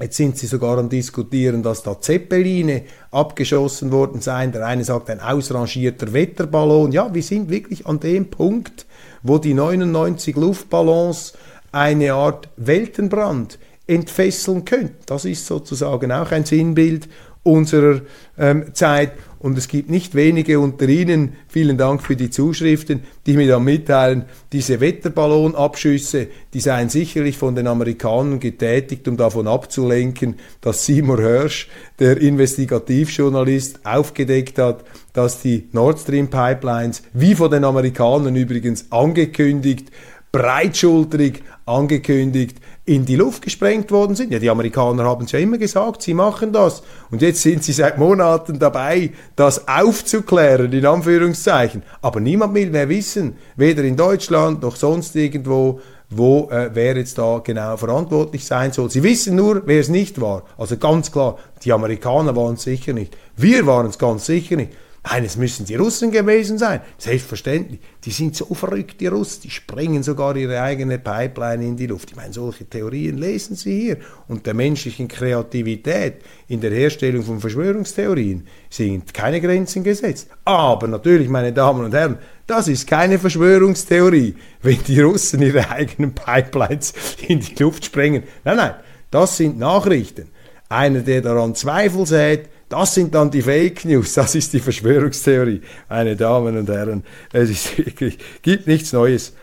Jetzt 0.00 0.16
sind 0.16 0.38
sie 0.38 0.46
sogar 0.46 0.78
am 0.78 0.88
diskutieren, 0.88 1.62
dass 1.62 1.82
da 1.82 2.00
Zeppeline 2.00 2.84
abgeschossen 3.10 3.92
worden 3.92 4.22
seien. 4.22 4.50
Der 4.50 4.66
eine 4.66 4.84
sagt 4.84 5.10
ein 5.10 5.20
ausrangierter 5.20 6.14
Wetterballon. 6.14 6.92
Ja, 6.92 7.12
wir 7.12 7.22
sind 7.22 7.50
wirklich 7.50 7.86
an 7.86 8.00
dem 8.00 8.30
Punkt, 8.30 8.86
wo 9.22 9.36
die 9.36 9.52
99 9.52 10.34
Luftballons 10.36 11.34
eine 11.72 12.14
Art 12.14 12.48
Weltenbrand 12.56 13.58
entfesseln 13.86 14.64
könnten. 14.64 14.96
Das 15.04 15.26
ist 15.26 15.46
sozusagen 15.46 16.10
auch 16.10 16.30
ein 16.30 16.46
Sinnbild 16.46 17.08
unserer 17.42 18.00
ähm, 18.38 18.74
Zeit. 18.74 19.12
Und 19.38 19.58
es 19.58 19.66
gibt 19.66 19.90
nicht 19.90 20.14
wenige 20.14 20.60
unter 20.60 20.88
Ihnen, 20.88 21.32
vielen 21.48 21.76
Dank 21.76 22.00
für 22.00 22.14
die 22.14 22.30
Zuschriften, 22.30 23.02
die 23.26 23.32
mir 23.32 23.48
dann 23.48 23.64
mitteilen, 23.64 24.26
diese 24.52 24.78
Wetterballonabschüsse, 24.78 26.28
die 26.54 26.60
seien 26.60 26.88
sicherlich 26.88 27.36
von 27.36 27.56
den 27.56 27.66
Amerikanern 27.66 28.38
getätigt, 28.38 29.08
um 29.08 29.16
davon 29.16 29.48
abzulenken, 29.48 30.36
dass 30.60 30.86
Seymour 30.86 31.18
Hirsch, 31.18 31.68
der 31.98 32.18
Investigativjournalist, 32.18 33.84
aufgedeckt 33.84 34.58
hat, 34.58 34.84
dass 35.12 35.42
die 35.42 35.68
Nord 35.72 35.98
Stream 35.98 36.28
Pipelines, 36.28 37.02
wie 37.12 37.34
von 37.34 37.50
den 37.50 37.64
Amerikanern 37.64 38.36
übrigens 38.36 38.86
angekündigt, 38.92 39.90
breitschultrig 40.30 41.42
angekündigt, 41.66 42.58
in 42.84 43.04
die 43.04 43.14
Luft 43.14 43.42
gesprengt 43.42 43.92
worden 43.92 44.16
sind. 44.16 44.32
Ja, 44.32 44.40
die 44.40 44.50
Amerikaner 44.50 45.04
haben 45.04 45.24
es 45.24 45.32
ja 45.32 45.38
immer 45.38 45.58
gesagt, 45.58 46.02
sie 46.02 46.14
machen 46.14 46.52
das. 46.52 46.82
Und 47.10 47.22
jetzt 47.22 47.42
sind 47.42 47.62
sie 47.62 47.72
seit 47.72 47.96
Monaten 47.96 48.58
dabei, 48.58 49.12
das 49.36 49.68
aufzuklären, 49.68 50.72
in 50.72 50.84
Anführungszeichen. 50.84 51.84
Aber 52.00 52.18
niemand 52.18 52.54
will 52.54 52.70
mehr 52.70 52.88
wissen, 52.88 53.36
weder 53.56 53.84
in 53.84 53.96
Deutschland 53.96 54.62
noch 54.62 54.74
sonst 54.74 55.14
irgendwo, 55.14 55.80
wo 56.10 56.50
äh, 56.50 56.70
wer 56.74 56.96
jetzt 56.96 57.18
da 57.18 57.40
genau 57.42 57.76
verantwortlich 57.76 58.44
sein 58.44 58.72
soll. 58.72 58.90
Sie 58.90 59.04
wissen 59.04 59.36
nur, 59.36 59.62
wer 59.64 59.80
es 59.80 59.88
nicht 59.88 60.20
war. 60.20 60.42
Also 60.58 60.76
ganz 60.76 61.12
klar, 61.12 61.38
die 61.62 61.72
Amerikaner 61.72 62.34
waren 62.34 62.54
es 62.54 62.62
sicher 62.62 62.92
nicht. 62.92 63.16
Wir 63.36 63.64
waren 63.64 63.86
es 63.86 63.98
ganz 63.98 64.26
sicher 64.26 64.56
nicht. 64.56 64.72
Nein, 65.04 65.24
es 65.24 65.36
müssen 65.36 65.66
die 65.66 65.74
Russen 65.74 66.12
gewesen 66.12 66.58
sein. 66.58 66.80
Selbstverständlich. 66.96 67.80
Die 68.04 68.12
sind 68.12 68.36
so 68.36 68.54
verrückt, 68.54 69.00
die 69.00 69.08
Russen. 69.08 69.42
Die 69.42 69.50
sprengen 69.50 70.04
sogar 70.04 70.36
ihre 70.36 70.62
eigene 70.62 70.98
Pipeline 70.98 71.64
in 71.64 71.76
die 71.76 71.88
Luft. 71.88 72.12
Ich 72.12 72.16
meine, 72.16 72.32
solche 72.32 72.66
Theorien 72.66 73.18
lesen 73.18 73.56
Sie 73.56 73.80
hier. 73.80 73.96
Und 74.28 74.46
der 74.46 74.54
menschlichen 74.54 75.08
Kreativität 75.08 76.22
in 76.46 76.60
der 76.60 76.70
Herstellung 76.70 77.24
von 77.24 77.40
Verschwörungstheorien 77.40 78.46
sind 78.70 79.12
keine 79.12 79.40
Grenzen 79.40 79.82
gesetzt. 79.82 80.28
Aber 80.44 80.86
natürlich, 80.86 81.28
meine 81.28 81.52
Damen 81.52 81.84
und 81.84 81.94
Herren, 81.94 82.18
das 82.46 82.68
ist 82.68 82.86
keine 82.86 83.18
Verschwörungstheorie, 83.18 84.36
wenn 84.62 84.84
die 84.84 85.00
Russen 85.00 85.42
ihre 85.42 85.68
eigenen 85.68 86.14
Pipelines 86.14 86.94
in 87.26 87.40
die 87.40 87.60
Luft 87.60 87.84
sprengen. 87.84 88.22
Nein, 88.44 88.56
nein, 88.56 88.74
das 89.10 89.36
sind 89.36 89.58
Nachrichten. 89.58 90.28
Einer, 90.68 91.00
der 91.00 91.22
daran 91.22 91.54
Zweifel 91.56 92.06
sät, 92.06 92.48
das 92.72 92.94
sind 92.94 93.14
dann 93.14 93.30
die 93.30 93.42
Fake 93.42 93.84
News, 93.84 94.14
das 94.14 94.34
ist 94.34 94.52
die 94.52 94.60
Verschwörungstheorie. 94.60 95.60
Meine 95.88 96.16
Damen 96.16 96.56
und 96.56 96.68
Herren, 96.68 97.04
es 97.32 97.50
ist 97.50 97.78
wirklich, 97.78 98.18
gibt 98.42 98.66
nichts 98.66 98.92
Neues 98.92 99.34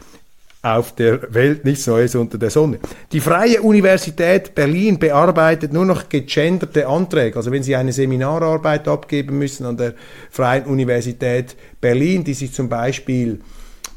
auf 0.62 0.94
der 0.96 1.34
Welt, 1.34 1.64
nichts 1.64 1.88
Neues 1.88 2.16
unter 2.16 2.38
der 2.38 2.50
Sonne. 2.50 2.80
Die 3.12 3.22
Freie 3.22 3.62
Universität 3.62 4.54
Berlin 4.56 5.00
bearbeitet 5.00 5.72
nur 5.72 5.86
noch 5.86 6.10
gegenderte 6.10 6.86
Anträge. 6.88 7.38
Also 7.38 7.52
wenn 7.52 7.64
Sie 7.64 7.76
eine 7.76 7.94
Seminararbeit 7.94 8.88
abgeben 8.88 9.38
müssen 9.38 9.66
an 9.66 9.78
der 9.78 9.94
Freien 10.30 10.66
Universität 10.66 11.56
Berlin, 11.80 12.24
die 12.24 12.34
sich 12.34 12.52
zum 12.52 12.68
Beispiel 12.68 13.40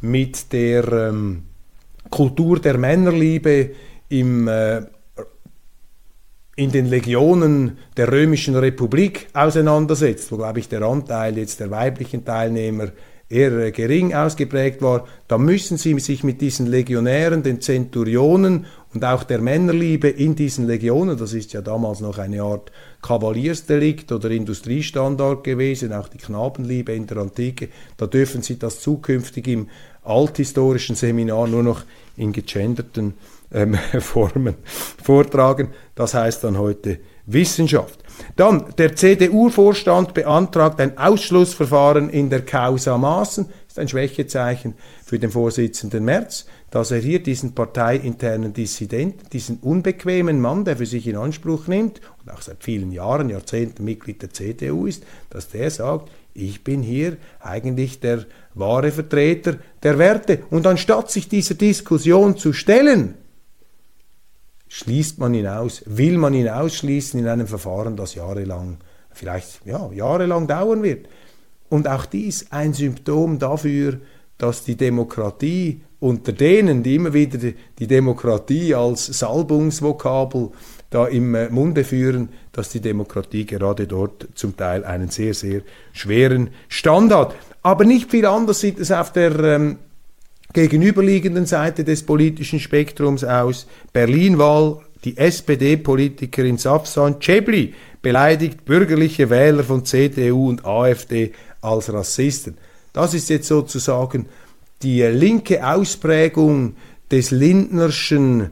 mit 0.02 0.52
der 0.52 0.92
ähm, 0.92 1.44
Kultur 2.10 2.60
der 2.60 2.78
Männerliebe 2.78 3.70
im 4.08 4.46
äh, 4.46 4.82
in 6.54 6.70
den 6.70 6.86
Legionen 6.86 7.78
der 7.96 8.12
römischen 8.12 8.56
Republik 8.56 9.28
auseinandersetzt, 9.32 10.30
wo, 10.32 10.36
glaube 10.36 10.58
ich, 10.58 10.68
der 10.68 10.82
Anteil 10.82 11.38
jetzt 11.38 11.60
der 11.60 11.70
weiblichen 11.70 12.24
Teilnehmer 12.24 12.88
eher 13.32 13.52
äh, 13.52 13.72
gering 13.72 14.12
ausgeprägt 14.12 14.82
war, 14.82 15.06
da 15.28 15.38
müssen 15.38 15.78
sie 15.78 15.98
sich 15.98 16.22
mit 16.22 16.42
diesen 16.42 16.66
Legionären, 16.66 17.42
den 17.42 17.62
Zenturionen 17.62 18.66
und 18.92 19.04
auch 19.04 19.24
der 19.24 19.40
Männerliebe 19.40 20.08
in 20.08 20.34
diesen 20.34 20.66
Legionen, 20.66 21.16
das 21.16 21.32
ist 21.32 21.54
ja 21.54 21.62
damals 21.62 22.00
noch 22.00 22.18
eine 22.18 22.42
Art 22.42 22.70
Kavaliersdelikt 23.00 24.12
oder 24.12 24.30
Industriestandard 24.30 25.44
gewesen, 25.44 25.94
auch 25.94 26.08
die 26.08 26.18
Knabenliebe 26.18 26.92
in 26.92 27.06
der 27.06 27.16
Antike, 27.16 27.70
da 27.96 28.06
dürfen 28.06 28.42
sie 28.42 28.58
das 28.58 28.80
zukünftig 28.80 29.48
im 29.48 29.68
althistorischen 30.04 30.96
Seminar 30.96 31.46
nur 31.48 31.62
noch 31.62 31.84
in 32.16 32.32
gegenderten 32.32 33.14
ähm, 33.52 33.74
Formen 34.00 34.56
vortragen. 35.02 35.68
Das 35.94 36.14
heißt 36.14 36.44
dann 36.44 36.58
heute 36.58 36.98
Wissenschaft. 37.26 38.00
Dann, 38.36 38.74
der 38.78 38.96
CDU-Vorstand 38.96 40.14
beantragt 40.14 40.80
ein 40.80 40.98
Ausschlussverfahren 40.98 42.10
in 42.10 42.30
der 42.30 42.44
Causa 42.44 42.98
Maaßen. 42.98 43.48
Ist 43.68 43.78
ein 43.78 43.88
Schwächezeichen 43.88 44.74
für 45.04 45.18
den 45.18 45.30
Vorsitzenden 45.30 46.04
Merz, 46.04 46.46
dass 46.70 46.90
er 46.90 46.98
hier 46.98 47.22
diesen 47.22 47.54
parteiinternen 47.54 48.52
Dissidenten, 48.52 49.28
diesen 49.30 49.58
unbequemen 49.58 50.40
Mann, 50.40 50.64
der 50.64 50.76
für 50.76 50.86
sich 50.86 51.06
in 51.06 51.16
Anspruch 51.16 51.68
nimmt 51.68 52.00
und 52.22 52.32
auch 52.32 52.42
seit 52.42 52.62
vielen 52.62 52.92
Jahren, 52.92 53.30
Jahrzehnten 53.30 53.84
Mitglied 53.84 54.20
der 54.20 54.30
CDU 54.30 54.86
ist, 54.86 55.04
dass 55.30 55.48
der 55.48 55.70
sagt, 55.70 56.10
ich 56.34 56.64
bin 56.64 56.82
hier 56.82 57.16
eigentlich 57.40 58.00
der 58.00 58.26
wahre 58.54 58.90
Vertreter 58.90 59.56
der 59.82 59.98
Werte. 59.98 60.40
Und 60.50 60.66
anstatt 60.66 61.10
sich 61.10 61.28
dieser 61.28 61.54
Diskussion 61.54 62.36
zu 62.36 62.52
stellen, 62.52 63.14
schließt 64.72 65.18
man 65.18 65.34
ihn 65.34 65.46
aus, 65.46 65.82
will 65.84 66.16
man 66.16 66.32
ihn 66.32 66.48
ausschließen 66.48 67.20
in 67.20 67.28
einem 67.28 67.46
Verfahren, 67.46 67.94
das 67.94 68.14
jahrelang, 68.14 68.78
vielleicht 69.10 69.66
ja, 69.66 69.90
jahrelang 69.92 70.46
dauern 70.46 70.82
wird. 70.82 71.08
Und 71.68 71.86
auch 71.86 72.06
dies 72.06 72.46
ein 72.50 72.72
Symptom 72.72 73.38
dafür, 73.38 73.98
dass 74.38 74.64
die 74.64 74.76
Demokratie 74.76 75.82
unter 76.00 76.32
denen, 76.32 76.82
die 76.82 76.94
immer 76.94 77.12
wieder 77.12 77.52
die 77.78 77.86
Demokratie 77.86 78.74
als 78.74 79.06
Salbungsvokabel 79.06 80.48
da 80.88 81.06
im 81.06 81.34
äh, 81.34 81.50
Munde 81.50 81.84
führen, 81.84 82.30
dass 82.52 82.70
die 82.70 82.80
Demokratie 82.80 83.44
gerade 83.44 83.86
dort 83.86 84.28
zum 84.34 84.56
Teil 84.56 84.86
einen 84.86 85.10
sehr, 85.10 85.34
sehr 85.34 85.60
schweren 85.92 86.48
Stand 86.68 87.12
hat. 87.12 87.34
Aber 87.62 87.84
nicht 87.84 88.10
viel 88.10 88.24
anders 88.24 88.60
sieht 88.60 88.78
es 88.78 88.90
auf 88.90 89.12
der 89.12 89.38
ähm, 89.38 89.78
gegenüberliegenden 90.52 91.46
Seite 91.46 91.84
des 91.84 92.02
politischen 92.04 92.60
Spektrums 92.60 93.24
aus. 93.24 93.66
Berlin-Wahl, 93.92 94.80
die 95.04 95.16
SPD-Politikerin 95.16 96.58
Safsan 96.58 97.20
Cebli 97.20 97.74
beleidigt 98.02 98.64
bürgerliche 98.64 99.30
Wähler 99.30 99.64
von 99.64 99.84
CDU 99.84 100.48
und 100.48 100.64
AfD 100.64 101.32
als 101.60 101.92
Rassisten. 101.92 102.56
Das 102.92 103.14
ist 103.14 103.30
jetzt 103.30 103.48
sozusagen 103.48 104.26
die 104.82 105.02
linke 105.02 105.66
Ausprägung 105.66 106.74
des 107.10 107.30
Lindnerschen, 107.30 108.50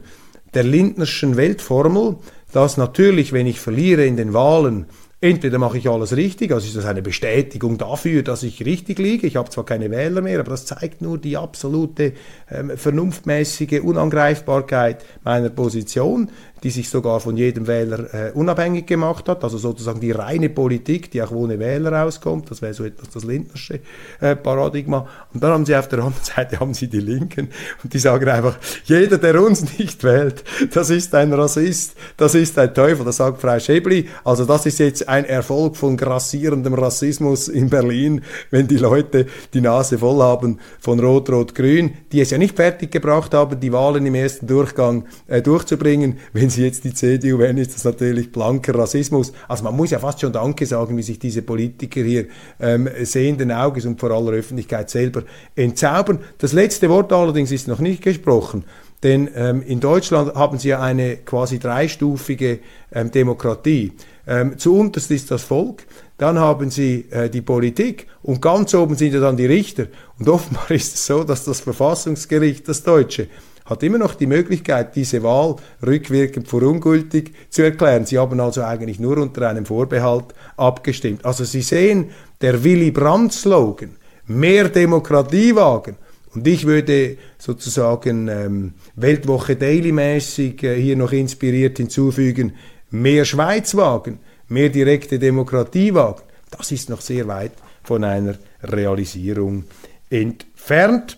der 0.53 0.63
Lindnerschen 0.63 1.37
Weltformel, 1.37 2.17
dass 2.51 2.77
natürlich, 2.77 3.33
wenn 3.33 3.47
ich 3.47 3.59
verliere 3.59 4.05
in 4.05 4.17
den 4.17 4.33
Wahlen, 4.33 4.85
Entweder 5.23 5.59
mache 5.59 5.77
ich 5.77 5.87
alles 5.87 6.15
richtig, 6.15 6.51
also 6.51 6.65
ist 6.65 6.75
das 6.75 6.85
eine 6.85 7.03
Bestätigung 7.03 7.77
dafür, 7.77 8.23
dass 8.23 8.41
ich 8.41 8.65
richtig 8.65 8.97
liege. 8.97 9.27
Ich 9.27 9.35
habe 9.35 9.51
zwar 9.51 9.63
keine 9.63 9.91
Wähler 9.91 10.21
mehr, 10.21 10.39
aber 10.39 10.49
das 10.49 10.65
zeigt 10.65 11.03
nur 11.03 11.19
die 11.19 11.37
absolute 11.37 12.13
ähm, 12.49 12.71
vernunftmäßige 12.75 13.81
Unangreifbarkeit 13.81 15.05
meiner 15.23 15.49
Position 15.49 16.31
die 16.63 16.69
sich 16.69 16.89
sogar 16.89 17.19
von 17.19 17.37
jedem 17.37 17.67
Wähler 17.67 18.13
äh, 18.13 18.31
unabhängig 18.33 18.85
gemacht 18.85 19.27
hat, 19.27 19.43
also 19.43 19.57
sozusagen 19.57 19.99
die 19.99 20.11
reine 20.11 20.49
Politik, 20.49 21.09
die 21.11 21.21
auch 21.21 21.31
ohne 21.31 21.57
Wähler 21.57 22.05
auskommt, 22.05 22.51
das 22.51 22.61
wäre 22.61 22.73
so 22.73 22.83
etwas 22.83 23.09
das 23.09 23.23
Lindnersche 23.23 23.79
äh, 24.19 24.35
Paradigma. 24.35 25.07
Und 25.33 25.41
dann 25.41 25.51
haben 25.51 25.65
sie 25.65 25.75
auf 25.75 25.87
der 25.87 25.99
anderen 25.99 26.23
Seite 26.23 26.59
haben 26.59 26.73
sie 26.73 26.87
die 26.87 26.99
Linken 26.99 27.49
und 27.83 27.93
die 27.93 27.99
sagen 27.99 28.29
einfach, 28.29 28.57
jeder, 28.85 29.17
der 29.17 29.41
uns 29.41 29.77
nicht 29.77 30.03
wählt, 30.03 30.43
das 30.73 30.89
ist 30.89 31.15
ein 31.15 31.33
Rassist, 31.33 31.95
das 32.17 32.35
ist 32.35 32.57
ein 32.59 32.73
Teufel, 32.73 33.05
das 33.05 33.17
sagt 33.17 33.41
Frau 33.41 33.57
Schäbli. 33.59 34.07
Also 34.23 34.45
das 34.45 34.65
ist 34.65 34.79
jetzt 34.79 35.07
ein 35.07 35.25
Erfolg 35.25 35.75
von 35.75 35.97
grassierendem 35.97 36.75
Rassismus 36.75 37.47
in 37.47 37.69
Berlin, 37.69 38.21
wenn 38.51 38.67
die 38.67 38.77
Leute 38.77 39.25
die 39.53 39.61
Nase 39.61 39.97
voll 39.97 40.21
haben 40.21 40.59
von 40.79 40.99
Rot-Rot-Grün, 40.99 41.93
die 42.11 42.21
es 42.21 42.29
ja 42.29 42.37
nicht 42.37 42.55
fertiggebracht 42.55 43.33
haben, 43.33 43.59
die 43.59 43.73
Wahlen 43.73 44.05
im 44.05 44.15
ersten 44.15 44.45
Durchgang 44.45 45.05
äh, 45.27 45.41
durchzubringen, 45.41 46.19
wenn 46.33 46.50
Sie 46.51 46.63
jetzt 46.63 46.83
die 46.83 46.93
CDU 46.93 47.39
wählen, 47.39 47.57
ist 47.57 47.73
das 47.73 47.83
natürlich 47.83 48.31
blanker 48.31 48.75
Rassismus. 48.75 49.33
Also 49.47 49.63
man 49.63 49.75
muss 49.75 49.91
ja 49.91 49.99
fast 49.99 50.21
schon 50.21 50.31
Danke 50.31 50.65
sagen, 50.65 50.95
wie 50.97 51.03
sich 51.03 51.17
diese 51.17 51.41
Politiker 51.41 52.01
hier 52.01 52.27
ähm, 52.59 52.89
sehenden 53.03 53.51
Auges 53.51 53.85
und 53.85 53.99
vor 53.99 54.11
aller 54.11 54.31
Öffentlichkeit 54.31 54.89
selber 54.89 55.23
entzaubern. 55.55 56.19
Das 56.37 56.53
letzte 56.53 56.89
Wort 56.89 57.11
allerdings 57.11 57.51
ist 57.51 57.67
noch 57.67 57.79
nicht 57.79 58.03
gesprochen. 58.03 58.63
Denn 59.03 59.29
ähm, 59.35 59.63
in 59.63 59.79
Deutschland 59.79 60.35
haben 60.35 60.59
sie 60.59 60.69
ja 60.69 60.81
eine 60.81 61.17
quasi 61.17 61.57
dreistufige 61.57 62.59
ähm, 62.91 63.09
Demokratie. 63.09 63.93
Ähm, 64.27 64.57
zuunterst 64.57 65.09
ist 65.09 65.31
das 65.31 65.43
Volk, 65.43 65.87
dann 66.17 66.37
haben 66.37 66.69
sie 66.69 67.05
äh, 67.09 67.29
die 67.29 67.41
Politik 67.41 68.05
und 68.21 68.41
ganz 68.41 68.75
oben 68.75 68.95
sind 68.95 69.13
ja 69.13 69.19
dann 69.19 69.37
die 69.37 69.47
Richter. 69.47 69.87
Und 70.19 70.29
offenbar 70.29 70.69
ist 70.69 70.93
es 70.93 71.05
so, 71.05 71.23
dass 71.23 71.45
das 71.45 71.61
Verfassungsgericht, 71.61 72.67
das 72.67 72.83
Deutsche, 72.83 73.27
hat 73.65 73.83
immer 73.83 73.97
noch 73.97 74.15
die 74.15 74.27
Möglichkeit, 74.27 74.95
diese 74.95 75.23
Wahl 75.23 75.55
rückwirkend 75.85 76.47
für 76.47 76.67
ungültig 76.67 77.33
zu 77.49 77.61
erklären. 77.61 78.05
Sie 78.05 78.17
haben 78.17 78.39
also 78.39 78.63
eigentlich 78.63 78.99
nur 78.99 79.17
unter 79.17 79.49
einem 79.49 79.65
Vorbehalt 79.65 80.33
abgestimmt. 80.57 81.25
Also 81.25 81.45
Sie 81.45 81.61
sehen, 81.61 82.09
der 82.41 82.63
Willy 82.63 82.91
Brandt-Slogan, 82.91 83.95
mehr 84.27 84.69
Demokratie 84.69 85.55
wagen, 85.55 85.95
und 86.33 86.47
ich 86.47 86.65
würde 86.65 87.17
sozusagen 87.37 88.27
ähm, 88.27 88.73
Weltwoche 88.95 89.55
Daily-mäßig 89.55 90.63
äh, 90.63 90.81
hier 90.81 90.95
noch 90.95 91.11
inspiriert 91.11 91.77
hinzufügen, 91.77 92.53
mehr 92.89 93.25
Schweiz 93.25 93.75
wagen, 93.75 94.19
mehr 94.47 94.69
direkte 94.69 95.19
Demokratie 95.19 95.93
wagen. 95.93 96.21
Das 96.49 96.71
ist 96.71 96.89
noch 96.89 97.01
sehr 97.01 97.27
weit 97.27 97.51
von 97.83 98.03
einer 98.03 98.35
Realisierung 98.63 99.65
entfernt. 100.09 101.17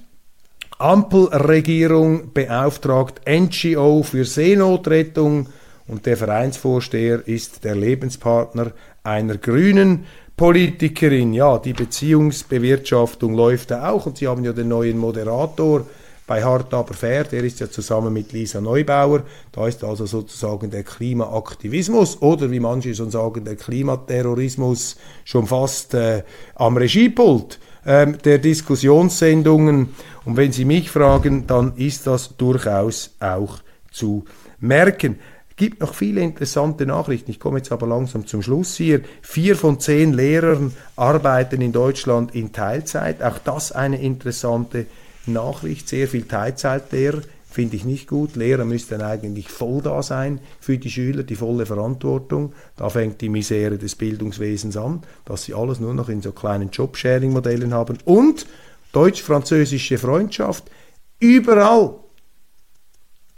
Ampelregierung 0.84 2.34
beauftragt 2.34 3.21
NGO 3.25 4.03
für 4.03 4.25
Seenotrettung 4.25 5.47
und 5.88 6.05
der 6.05 6.17
Vereinsvorsteher 6.17 7.25
ist 7.25 7.63
der 7.63 7.75
Lebenspartner 7.75 8.73
einer 9.01 9.38
grünen 9.38 10.03
Politikerin. 10.36 11.34
Ja, 11.34 11.57
die 11.57 11.71
Beziehungsbewirtschaftung 11.71 13.34
läuft 13.34 13.71
da 13.71 13.91
auch 13.91 14.07
und 14.07 14.17
Sie 14.17 14.27
haben 14.27 14.43
ja 14.43 14.51
den 14.51 14.67
neuen 14.67 14.97
Moderator 14.97 15.86
bei 16.27 16.43
Hart 16.43 16.73
aber 16.73 16.93
fair, 16.93 17.23
der 17.23 17.45
ist 17.45 17.61
ja 17.61 17.69
zusammen 17.69 18.11
mit 18.11 18.34
Lisa 18.34 18.59
Neubauer. 18.59 19.23
Da 19.53 19.67
ist 19.69 19.86
also 19.86 20.05
sozusagen 20.05 20.69
der 20.69 20.84
Klimaaktivismus 20.84 22.21
oder 22.21 22.51
wie 22.51 22.59
manche 22.59 22.93
schon 22.93 23.09
sagen, 23.09 23.45
der 23.45 23.55
Klimaterrorismus 23.55 24.97
schon 25.23 25.47
fast 25.47 25.93
äh, 25.93 26.23
am 26.55 26.75
Regiepult 26.75 27.57
ähm, 27.86 28.17
der 28.23 28.38
Diskussionssendungen. 28.38 29.89
Und 30.25 30.38
wenn 30.38 30.51
Sie 30.51 30.65
mich 30.65 30.89
fragen, 30.89 31.47
dann 31.47 31.75
ist 31.75 32.07
das 32.07 32.36
durchaus 32.38 33.15
auch 33.19 33.59
zu 33.91 34.25
merken. 34.59 35.19
Es 35.49 35.57
gibt 35.57 35.81
noch 35.81 35.93
viele 35.93 36.21
interessante 36.21 36.86
Nachrichten. 36.86 37.29
Ich 37.29 37.39
komme 37.39 37.57
jetzt 37.57 37.71
aber 37.71 37.86
langsam 37.86 38.25
zum 38.25 38.41
Schluss 38.41 38.75
hier. 38.75 39.01
Vier 39.21 39.55
von 39.55 39.79
zehn 39.79 40.13
Lehrern 40.13 40.73
arbeiten 40.95 41.61
in 41.61 41.71
Deutschland 41.71 42.34
in 42.34 42.51
Teilzeit. 42.51 43.21
Auch 43.21 43.38
das 43.38 43.71
eine 43.71 44.01
interessante 44.01 44.88
Nachricht. 45.27 45.88
Sehr 45.88 46.07
viel 46.07 46.23
Teilzeitlehrer 46.23 47.21
finde 47.53 47.75
ich 47.75 47.85
nicht 47.85 48.07
gut. 48.07 48.35
Lehrer 48.35 48.65
müssten 48.65 49.01
eigentlich 49.01 49.47
voll 49.47 49.81
da 49.81 50.01
sein 50.01 50.39
für 50.59 50.79
die 50.79 50.89
Schüler, 50.89 51.21
die 51.21 51.35
volle 51.35 51.67
Verantwortung. 51.67 52.53
Da 52.75 52.89
fängt 52.89 53.21
die 53.21 53.29
Misere 53.29 53.77
des 53.77 53.95
Bildungswesens 53.95 54.75
an, 54.75 55.03
dass 55.25 55.43
sie 55.43 55.53
alles 55.53 55.79
nur 55.79 55.93
noch 55.93 56.09
in 56.09 56.21
so 56.21 56.31
kleinen 56.31 56.71
Jobsharing-Modellen 56.71 57.73
haben. 57.73 57.99
Und 58.05 58.47
deutsch-französische 58.91 59.99
Freundschaft, 59.99 60.71
überall 61.19 61.95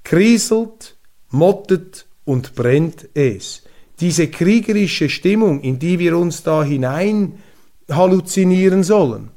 kriselt, 0.04 0.96
mottet 1.30 2.06
und 2.24 2.56
brennt 2.56 3.10
es. 3.16 3.64
Diese 4.00 4.30
kriegerische 4.30 5.10
Stimmung, 5.10 5.62
in 5.62 5.78
die 5.78 6.00
wir 6.00 6.18
uns 6.18 6.44
da 6.44 6.64
hinein 6.64 7.40
halluzinieren 7.92 8.84
sollen, 8.84 9.32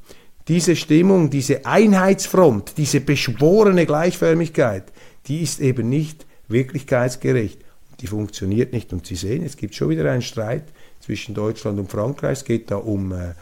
diese 0.48 0.76
Stimmung, 0.76 1.30
diese 1.30 1.66
Einheitsfront, 1.66 2.78
diese 2.78 3.00
beschworene 3.00 3.84
Gleichförmigkeit, 3.84 4.84
die 5.26 5.42
ist 5.42 5.60
eben 5.60 5.88
nicht 5.88 6.26
wirklichkeitsgerecht. 6.48 7.60
Die 8.00 8.06
funktioniert 8.06 8.72
nicht. 8.72 8.92
Und 8.92 9.06
Sie 9.06 9.16
sehen, 9.16 9.44
es 9.44 9.56
gibt 9.56 9.74
schon 9.74 9.90
wieder 9.90 10.10
einen 10.10 10.22
Streit 10.22 10.64
zwischen 11.00 11.34
Deutschland 11.34 11.78
und 11.78 11.90
Frankreich. 11.90 12.38
Es 12.38 12.44
geht 12.44 12.70
da 12.70 12.76
um 12.76 13.12
äh, 13.12 13.34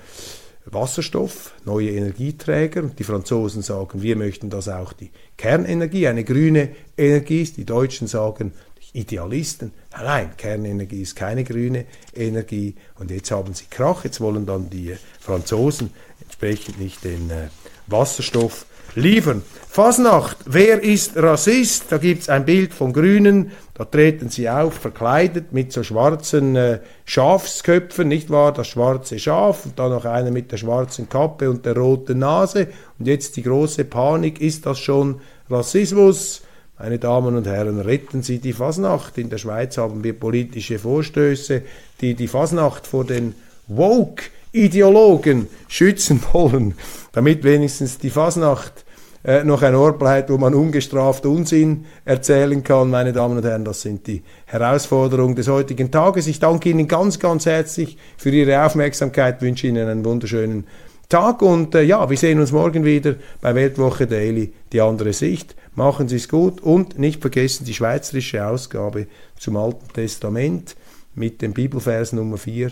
Wasserstoff, 0.64 1.54
neue 1.64 1.90
Energieträger. 1.90 2.82
Und 2.82 2.98
die 2.98 3.04
Franzosen 3.04 3.62
sagen, 3.62 4.02
wir 4.02 4.16
möchten, 4.16 4.50
dass 4.50 4.68
auch 4.68 4.92
die 4.92 5.10
Kernenergie 5.36 6.08
eine 6.08 6.24
grüne 6.24 6.70
Energie 6.96 7.42
ist. 7.42 7.56
Die 7.56 7.66
Deutschen 7.66 8.08
sagen, 8.08 8.52
Idealisten, 8.96 9.72
nein, 9.92 10.04
nein, 10.04 10.30
Kernenergie 10.38 11.02
ist 11.02 11.16
keine 11.16 11.44
grüne 11.44 11.84
Energie. 12.14 12.74
Und 12.98 13.10
jetzt 13.10 13.30
haben 13.30 13.52
sie 13.52 13.66
Krach. 13.68 14.04
Jetzt 14.04 14.22
wollen 14.22 14.46
dann 14.46 14.70
die 14.70 14.96
Franzosen 15.20 15.90
entsprechend 16.20 16.80
nicht 16.80 17.04
den 17.04 17.30
äh, 17.30 17.48
Wasserstoff 17.86 18.66
liefern. 18.94 19.42
Fasnacht, 19.68 20.38
wer 20.46 20.82
ist 20.82 21.16
Rassist? 21.16 21.84
Da 21.90 21.98
gibt 21.98 22.22
es 22.22 22.28
ein 22.30 22.46
Bild 22.46 22.72
von 22.72 22.92
Grünen, 22.92 23.52
da 23.74 23.84
treten 23.84 24.30
sie 24.30 24.48
auf, 24.48 24.74
verkleidet 24.74 25.52
mit 25.52 25.70
so 25.70 25.82
schwarzen 25.82 26.56
äh, 26.56 26.80
Schafsköpfen, 27.04 28.08
nicht 28.08 28.30
wahr? 28.30 28.52
Das 28.52 28.68
schwarze 28.68 29.18
Schaf 29.18 29.66
und 29.66 29.78
dann 29.78 29.90
noch 29.90 30.06
einer 30.06 30.30
mit 30.30 30.50
der 30.50 30.56
schwarzen 30.56 31.08
Kappe 31.08 31.50
und 31.50 31.66
der 31.66 31.76
roten 31.76 32.20
Nase. 32.20 32.68
Und 32.98 33.06
jetzt 33.06 33.36
die 33.36 33.42
große 33.42 33.84
Panik, 33.84 34.40
ist 34.40 34.64
das 34.64 34.78
schon 34.78 35.20
Rassismus? 35.50 36.42
Meine 36.78 36.98
Damen 36.98 37.36
und 37.36 37.46
Herren, 37.46 37.80
retten 37.80 38.22
Sie 38.22 38.38
die 38.38 38.52
Fasnacht. 38.52 39.16
In 39.18 39.30
der 39.30 39.38
Schweiz 39.38 39.78
haben 39.78 40.04
wir 40.04 40.18
politische 40.18 40.78
Vorstöße, 40.78 41.62
die 42.00 42.14
die 42.14 42.28
Fasnacht 42.28 42.86
vor 42.86 43.04
den 43.04 43.34
Woke 43.66 44.24
Ideologen 44.56 45.48
schützen 45.68 46.22
wollen, 46.32 46.74
damit 47.12 47.44
wenigstens 47.44 47.98
die 47.98 48.10
Fasnacht 48.10 48.84
äh, 49.24 49.44
noch 49.44 49.62
ein 49.62 49.74
Ort 49.74 49.98
bleibt, 49.98 50.30
wo 50.30 50.38
man 50.38 50.54
ungestraft 50.54 51.26
Unsinn 51.26 51.84
erzählen 52.04 52.62
kann. 52.62 52.90
Meine 52.90 53.12
Damen 53.12 53.36
und 53.36 53.44
Herren, 53.44 53.64
das 53.64 53.82
sind 53.82 54.06
die 54.06 54.22
Herausforderungen 54.46 55.34
des 55.34 55.48
heutigen 55.48 55.90
Tages. 55.90 56.26
Ich 56.26 56.38
danke 56.38 56.70
Ihnen 56.70 56.86
ganz, 56.86 57.18
ganz 57.18 57.44
herzlich 57.44 57.98
für 58.16 58.30
Ihre 58.30 58.64
Aufmerksamkeit, 58.64 59.42
wünsche 59.42 59.66
Ihnen 59.66 59.88
einen 59.88 60.04
wunderschönen 60.04 60.64
Tag 61.08 61.42
und 61.42 61.74
äh, 61.74 61.82
ja, 61.82 62.08
wir 62.08 62.16
sehen 62.16 62.40
uns 62.40 62.50
morgen 62.50 62.84
wieder 62.84 63.14
bei 63.40 63.54
Weltwoche 63.54 64.06
Daily, 64.06 64.52
die 64.72 64.80
andere 64.80 65.12
Sicht. 65.12 65.54
Machen 65.74 66.08
Sie 66.08 66.16
es 66.16 66.28
gut 66.28 66.60
und 66.60 66.98
nicht 66.98 67.20
vergessen 67.20 67.64
die 67.64 67.74
schweizerische 67.74 68.46
Ausgabe 68.46 69.06
zum 69.38 69.56
Alten 69.56 69.92
Testament 69.92 70.74
mit 71.14 71.42
dem 71.42 71.52
Bibelvers 71.52 72.12
Nummer 72.12 72.38
4 72.38 72.70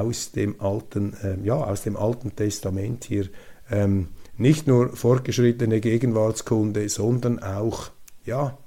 aus 0.00 0.32
dem 0.32 0.60
alten, 0.60 1.14
äh, 1.22 1.36
ja, 1.44 1.54
aus 1.54 1.82
dem 1.82 1.96
Alten 1.96 2.34
Testament 2.34 3.04
hier 3.04 3.28
ähm, 3.70 4.08
nicht 4.36 4.66
nur 4.66 4.96
fortgeschrittene 4.96 5.80
Gegenwartskunde, 5.80 6.88
sondern 6.88 7.42
auch 7.42 7.90
ja, 8.24 8.58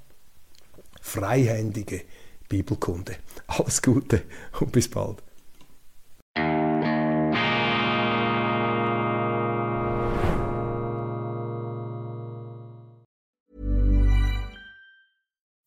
freihändige 1.00 2.02
Bibelkunde. 2.48 3.16
Alles 3.46 3.82
Gute 3.82 4.22
und 4.60 4.72
bis 4.72 4.88
bald. 4.88 5.22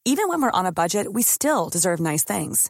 Even 0.03 0.27
when 0.27 0.41
we're 0.41 0.51
on 0.51 0.65
a 0.65 0.71
budget, 0.71 1.13
we 1.13 1.23
still 1.23 1.69
deserve 1.69 1.99
nice 2.01 2.25
things. 2.25 2.69